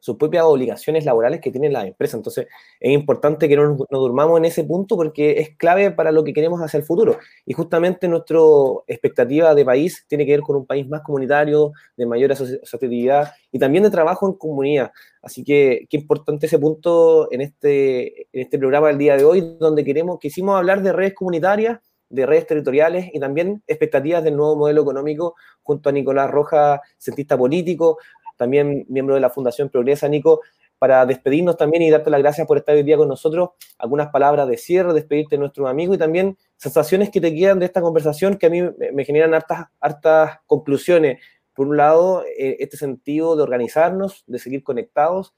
sus 0.02 0.16
propias 0.16 0.42
obligaciones 0.44 1.04
laborales 1.04 1.40
que 1.40 1.52
tienen 1.52 1.72
las 1.72 1.86
empresas. 1.86 2.14
Entonces, 2.14 2.48
es 2.80 2.90
importante 2.90 3.48
que 3.48 3.54
no 3.54 3.68
nos, 3.68 3.86
durmamos 3.88 4.36
en 4.36 4.46
ese 4.46 4.64
punto 4.64 4.96
porque 4.96 5.38
es 5.38 5.56
clave 5.56 5.92
para 5.92 6.10
lo 6.10 6.24
que 6.24 6.32
queremos 6.32 6.60
hacia 6.60 6.78
el 6.78 6.82
futuro. 6.82 7.18
Y 7.46 7.52
justamente 7.52 8.08
nuestra 8.08 8.40
expectativa 8.88 9.54
de 9.54 9.64
país 9.64 10.04
tiene 10.08 10.26
que 10.26 10.32
ver 10.32 10.40
con 10.40 10.56
un 10.56 10.66
país 10.66 10.88
más 10.88 11.02
comunitario, 11.02 11.70
de 11.96 12.04
mayor 12.04 12.32
asociatividad 12.32 13.32
y 13.52 13.60
también 13.60 13.84
de 13.84 13.90
trabajo 13.90 14.26
en 14.26 14.32
comunidad. 14.32 14.90
Así 15.22 15.44
que 15.44 15.86
qué 15.88 15.98
importante 15.98 16.46
ese 16.46 16.58
punto 16.58 17.30
en 17.30 17.42
este, 17.42 18.22
en 18.32 18.42
este 18.42 18.58
programa 18.58 18.88
del 18.88 18.98
día 18.98 19.16
de 19.16 19.22
hoy, 19.22 19.56
donde 19.60 19.84
queremos, 19.84 20.18
quisimos 20.18 20.56
hablar 20.56 20.82
de 20.82 20.92
redes 20.92 21.14
comunitarias, 21.14 21.78
de 22.08 22.26
redes 22.26 22.48
territoriales 22.48 23.08
y 23.12 23.20
también 23.20 23.62
expectativas 23.68 24.24
del 24.24 24.36
nuevo 24.36 24.56
modelo 24.56 24.82
económico 24.82 25.36
junto 25.62 25.88
a 25.88 25.92
Nicolás 25.92 26.30
Rojas, 26.30 26.80
cientista 26.98 27.38
político, 27.38 27.98
también 28.36 28.84
miembro 28.88 29.14
de 29.14 29.20
la 29.20 29.30
Fundación 29.30 29.68
Progresa, 29.68 30.08
Nico, 30.08 30.40
para 30.78 31.06
despedirnos 31.06 31.56
también 31.56 31.82
y 31.84 31.90
darte 31.90 32.10
las 32.10 32.20
gracias 32.20 32.44
por 32.46 32.58
estar 32.58 32.74
hoy 32.74 32.82
día 32.82 32.96
con 32.96 33.06
nosotros. 33.06 33.50
Algunas 33.78 34.08
palabras 34.08 34.48
de 34.48 34.56
cierre, 34.56 34.92
despedirte 34.92 35.36
de 35.36 35.38
nuestro 35.38 35.68
amigo 35.68 35.94
y 35.94 35.98
también 35.98 36.36
sensaciones 36.56 37.10
que 37.10 37.20
te 37.20 37.32
quedan 37.32 37.60
de 37.60 37.66
esta 37.66 37.80
conversación 37.80 38.36
que 38.36 38.46
a 38.46 38.50
mí 38.50 38.62
me 38.92 39.04
generan 39.04 39.32
hartas, 39.32 39.66
hartas 39.80 40.38
conclusiones. 40.46 41.20
Por 41.54 41.68
un 41.68 41.76
lado, 41.76 42.24
eh, 42.24 42.56
este 42.58 42.76
sentido 42.76 43.36
de 43.36 43.44
organizarnos, 43.44 44.24
de 44.26 44.40
seguir 44.40 44.64
conectados, 44.64 45.34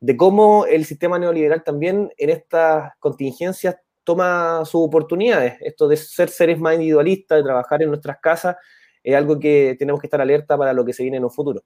de 0.00 0.16
cómo 0.16 0.66
el 0.66 0.84
sistema 0.84 1.16
neoliberal 1.16 1.62
también 1.62 2.12
en 2.18 2.30
estas 2.30 2.92
contingencias 2.98 3.76
toma 4.02 4.64
sus 4.64 4.84
oportunidades. 4.84 5.54
Esto 5.60 5.86
de 5.86 5.96
ser 5.96 6.28
seres 6.28 6.58
más 6.58 6.74
individualistas, 6.74 7.38
de 7.38 7.44
trabajar 7.44 7.82
en 7.82 7.88
nuestras 7.88 8.18
casas, 8.20 8.56
es 9.04 9.14
algo 9.14 9.38
que 9.38 9.76
tenemos 9.78 10.00
que 10.00 10.08
estar 10.08 10.20
alerta 10.20 10.58
para 10.58 10.72
lo 10.72 10.84
que 10.84 10.92
se 10.92 11.04
viene 11.04 11.18
en 11.18 11.24
un 11.24 11.30
futuro. 11.30 11.62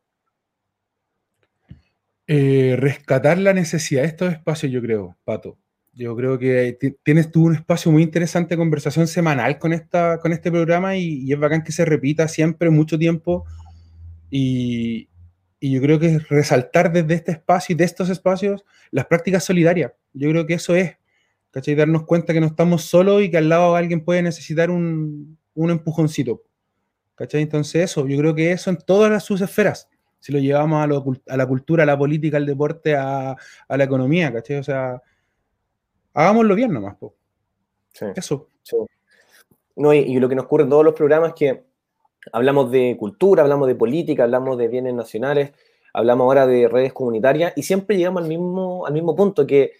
Eh, 2.28 2.74
rescatar 2.76 3.38
la 3.38 3.52
necesidad 3.52 4.02
de 4.02 4.08
estos 4.08 4.32
espacios, 4.32 4.72
yo 4.72 4.82
creo, 4.82 5.16
Pato. 5.24 5.58
Yo 5.92 6.14
creo 6.16 6.38
que 6.38 6.76
tienes 7.04 7.30
tú 7.30 7.44
un 7.44 7.54
espacio 7.54 7.90
muy 7.90 8.02
interesante 8.02 8.50
de 8.54 8.58
conversación 8.58 9.06
semanal 9.06 9.58
con, 9.58 9.72
esta, 9.72 10.18
con 10.18 10.32
este 10.32 10.50
programa 10.50 10.96
y, 10.96 11.32
es 11.32 11.38
bacán 11.38 11.62
que 11.62 11.72
se 11.72 11.84
repita 11.84 12.28
siempre 12.28 12.68
mucho 12.70 12.98
tiempo. 12.98 13.44
Y, 14.30 15.08
yo 15.60 15.80
creo 15.80 15.98
que 15.98 16.06
es 16.06 16.28
resaltar 16.28 16.92
desde 16.92 17.14
este 17.14 17.32
espacio 17.32 17.72
y 17.72 17.76
de 17.76 17.84
estos 17.84 18.08
espacios 18.08 18.64
las 18.90 19.06
prácticas 19.06 19.42
solidarias. 19.44 19.92
Yo 20.12 20.28
creo 20.30 20.46
que 20.46 20.54
eso 20.54 20.76
es, 20.76 20.96
¿cachai? 21.50 21.74
Darnos 21.74 22.04
cuenta 22.04 22.32
que 22.32 22.40
no 22.40 22.46
estamos 22.46 22.84
solos 22.84 23.22
y 23.22 23.30
que 23.30 23.38
al 23.38 23.48
lado 23.48 23.74
alguien 23.74 24.04
puede 24.04 24.22
necesitar 24.22 24.70
un, 24.70 25.38
un 25.54 25.70
empujoncito, 25.70 26.44
¿cachai? 27.16 27.42
Entonces 27.42 27.90
eso, 27.90 28.06
yo 28.06 28.16
creo 28.18 28.34
que 28.34 28.52
eso 28.52 28.70
en 28.70 28.76
todas 28.76 29.24
sus 29.24 29.40
esferas 29.40 29.88
si 30.26 30.32
lo 30.32 30.40
llevamos 30.40 30.82
a, 30.82 31.36
la 31.36 31.46
cultura, 31.46 31.84
a 31.84 31.86
la 31.86 31.96
política, 31.96 32.36
al 32.36 32.46
deporte, 32.46 32.96
a, 32.96 33.36
la 33.68 33.84
economía, 33.84 34.32
¿cachai? 34.32 34.56
O 34.56 34.62
sea, 34.64 35.00
hagámoslo 36.12 36.56
bien 36.56 36.72
nomás, 36.72 36.96
po. 36.96 37.14
Eso. 38.16 38.48
No, 39.76 39.94
y, 39.94 39.98
y, 39.98 40.18
lo 40.18 40.28
que 40.28 40.34
nos 40.34 40.46
ocurre 40.46 40.64
en 40.64 40.70
todos 40.70 40.84
los 40.84 40.94
programas 40.94 41.28
es 41.28 41.34
que 41.36 41.64
hablamos 42.32 42.72
de 42.72 42.96
cultura, 42.98 43.44
hablamos 43.44 43.68
de 43.68 43.76
política, 43.76 44.24
hablamos 44.24 44.58
de 44.58 44.66
bienes 44.66 44.94
nacionales, 44.94 45.52
hablamos 45.94 46.24
ahora 46.24 46.44
de 46.44 46.66
redes 46.66 46.92
comunitarias 46.92 47.52
y 47.54 47.62
siempre 47.62 47.96
llegamos 47.96 48.24
al 48.24 48.28
mismo, 48.28 48.84
al 48.84 48.94
mismo 48.94 49.14
punto 49.14 49.46
que, 49.46 49.74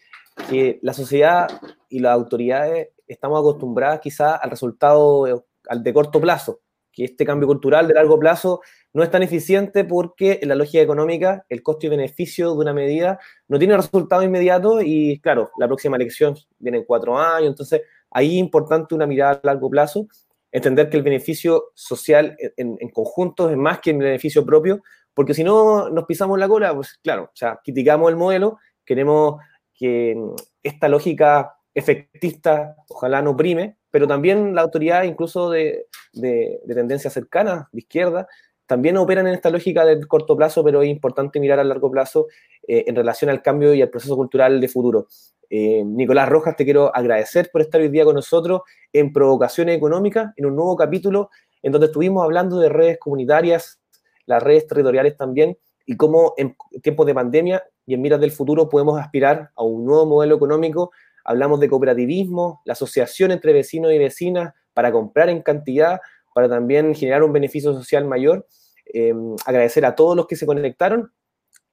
que 0.48 0.78
la 0.80 0.92
sociedad 0.92 1.48
y 1.88 1.98
las 1.98 2.12
autoridades 2.12 2.90
estamos 3.08 3.40
acostumbradas 3.40 3.98
quizás 3.98 4.38
al 4.40 4.50
resultado 4.50 5.44
al 5.68 5.82
de 5.82 5.92
corto 5.92 6.20
plazo, 6.20 6.60
que 6.96 7.04
este 7.04 7.26
cambio 7.26 7.46
cultural 7.46 7.86
de 7.86 7.94
largo 7.94 8.18
plazo 8.18 8.62
no 8.94 9.02
es 9.02 9.10
tan 9.10 9.22
eficiente 9.22 9.84
porque 9.84 10.38
en 10.40 10.48
la 10.48 10.54
lógica 10.54 10.82
económica 10.82 11.44
el 11.50 11.62
costo 11.62 11.86
y 11.86 11.90
beneficio 11.90 12.52
de 12.52 12.56
una 12.56 12.72
medida 12.72 13.20
no 13.46 13.58
tiene 13.58 13.76
resultado 13.76 14.22
inmediato 14.22 14.80
y 14.80 15.20
claro, 15.20 15.50
la 15.58 15.66
próxima 15.66 15.96
elección 15.96 16.34
viene 16.58 16.78
en 16.78 16.84
cuatro 16.84 17.18
años, 17.18 17.50
entonces 17.50 17.82
ahí 18.10 18.36
es 18.36 18.40
importante 18.40 18.94
una 18.94 19.06
mirada 19.06 19.32
a 19.32 19.46
largo 19.46 19.68
plazo, 19.68 20.08
entender 20.50 20.88
que 20.88 20.96
el 20.96 21.02
beneficio 21.02 21.64
social 21.74 22.34
en, 22.56 22.78
conjunto 22.88 23.50
es 23.50 23.58
más 23.58 23.80
que 23.80 23.90
el 23.90 23.98
beneficio 23.98 24.46
propio, 24.46 24.82
porque 25.12 25.34
si 25.34 25.44
no 25.44 25.90
nos 25.90 26.06
pisamos 26.06 26.38
la 26.38 26.48
cola, 26.48 26.74
pues 26.74 26.98
claro, 27.02 27.24
o 27.24 27.36
sea, 27.36 27.60
criticamos 27.62 28.08
el 28.08 28.16
modelo, 28.16 28.58
queremos 28.86 29.42
que 29.74 30.16
esta 30.62 30.88
lógica 30.88 31.56
efectista 31.74 32.74
ojalá 32.88 33.20
no 33.20 33.36
prime, 33.36 33.76
pero 33.96 34.06
también 34.06 34.54
la 34.54 34.60
autoridad, 34.60 35.04
incluso 35.04 35.48
de, 35.48 35.86
de, 36.12 36.60
de 36.62 36.74
tendencias 36.74 37.14
cercanas, 37.14 37.64
de 37.72 37.78
izquierda, 37.78 38.28
también 38.66 38.98
operan 38.98 39.26
en 39.26 39.32
esta 39.32 39.48
lógica 39.48 39.86
del 39.86 40.06
corto 40.06 40.36
plazo, 40.36 40.62
pero 40.62 40.82
es 40.82 40.90
importante 40.90 41.40
mirar 41.40 41.58
a 41.60 41.64
largo 41.64 41.90
plazo 41.90 42.26
eh, 42.68 42.84
en 42.86 42.94
relación 42.94 43.30
al 43.30 43.40
cambio 43.40 43.72
y 43.72 43.80
al 43.80 43.88
proceso 43.88 44.14
cultural 44.14 44.60
de 44.60 44.68
futuro. 44.68 45.06
Eh, 45.48 45.82
Nicolás 45.82 46.28
Rojas, 46.28 46.56
te 46.56 46.64
quiero 46.66 46.94
agradecer 46.94 47.48
por 47.50 47.62
estar 47.62 47.80
hoy 47.80 47.88
día 47.88 48.04
con 48.04 48.16
nosotros 48.16 48.60
en 48.92 49.14
Provocaciones 49.14 49.78
Económicas, 49.78 50.30
en 50.36 50.44
un 50.44 50.56
nuevo 50.56 50.76
capítulo 50.76 51.30
en 51.62 51.72
donde 51.72 51.86
estuvimos 51.86 52.22
hablando 52.22 52.58
de 52.58 52.68
redes 52.68 52.98
comunitarias, 52.98 53.80
las 54.26 54.42
redes 54.42 54.66
territoriales 54.66 55.16
también, 55.16 55.56
y 55.86 55.96
cómo 55.96 56.34
en 56.36 56.54
tiempos 56.82 57.06
de 57.06 57.14
pandemia 57.14 57.64
y 57.86 57.94
en 57.94 58.02
miras 58.02 58.20
del 58.20 58.30
futuro 58.30 58.68
podemos 58.68 59.00
aspirar 59.00 59.52
a 59.56 59.62
un 59.62 59.86
nuevo 59.86 60.04
modelo 60.04 60.36
económico. 60.36 60.90
Hablamos 61.26 61.58
de 61.60 61.68
cooperativismo, 61.68 62.62
la 62.64 62.74
asociación 62.74 63.32
entre 63.32 63.52
vecinos 63.52 63.92
y 63.92 63.98
vecinas 63.98 64.54
para 64.72 64.92
comprar 64.92 65.28
en 65.28 65.42
cantidad, 65.42 66.00
para 66.34 66.48
también 66.48 66.94
generar 66.94 67.24
un 67.24 67.32
beneficio 67.32 67.74
social 67.74 68.04
mayor. 68.06 68.46
Em, 68.86 69.34
agradecer 69.44 69.84
a 69.84 69.96
todos 69.96 70.16
los 70.16 70.28
que 70.28 70.36
se 70.36 70.46
conectaron 70.46 71.12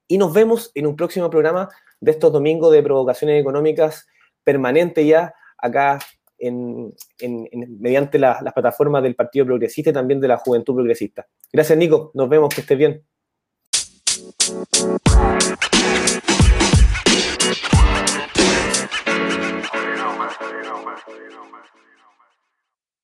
y 0.08 0.18
nos 0.18 0.34
vemos 0.34 0.72
en 0.74 0.88
un 0.88 0.96
próximo 0.96 1.30
programa 1.30 1.70
de 2.02 2.12
estos 2.12 2.34
domingos 2.34 2.72
de 2.72 2.82
provocaciones 2.82 3.40
económicas 3.40 4.08
permanente 4.44 5.06
ya 5.06 5.34
acá 5.58 6.00
en, 6.38 6.94
mediante 7.80 8.20
las 8.20 8.42
plataformas 8.54 9.04
del 9.04 9.16
Partido 9.16 9.46
Progresista 9.46 9.92
y 9.92 9.94
también 9.94 10.20
de 10.20 10.28
la 10.28 10.38
Juventud 10.38 10.76
Progresista. 10.76 11.26
Gracias, 11.52 11.78
Nico. 11.78 12.12
Nos 12.16 12.28
vemos. 12.28 12.54
Que 12.54 12.62
estés 12.62 12.78
bien. 12.78 13.06
You 20.52 20.64
know, 20.64 20.86
man. 20.86 21.93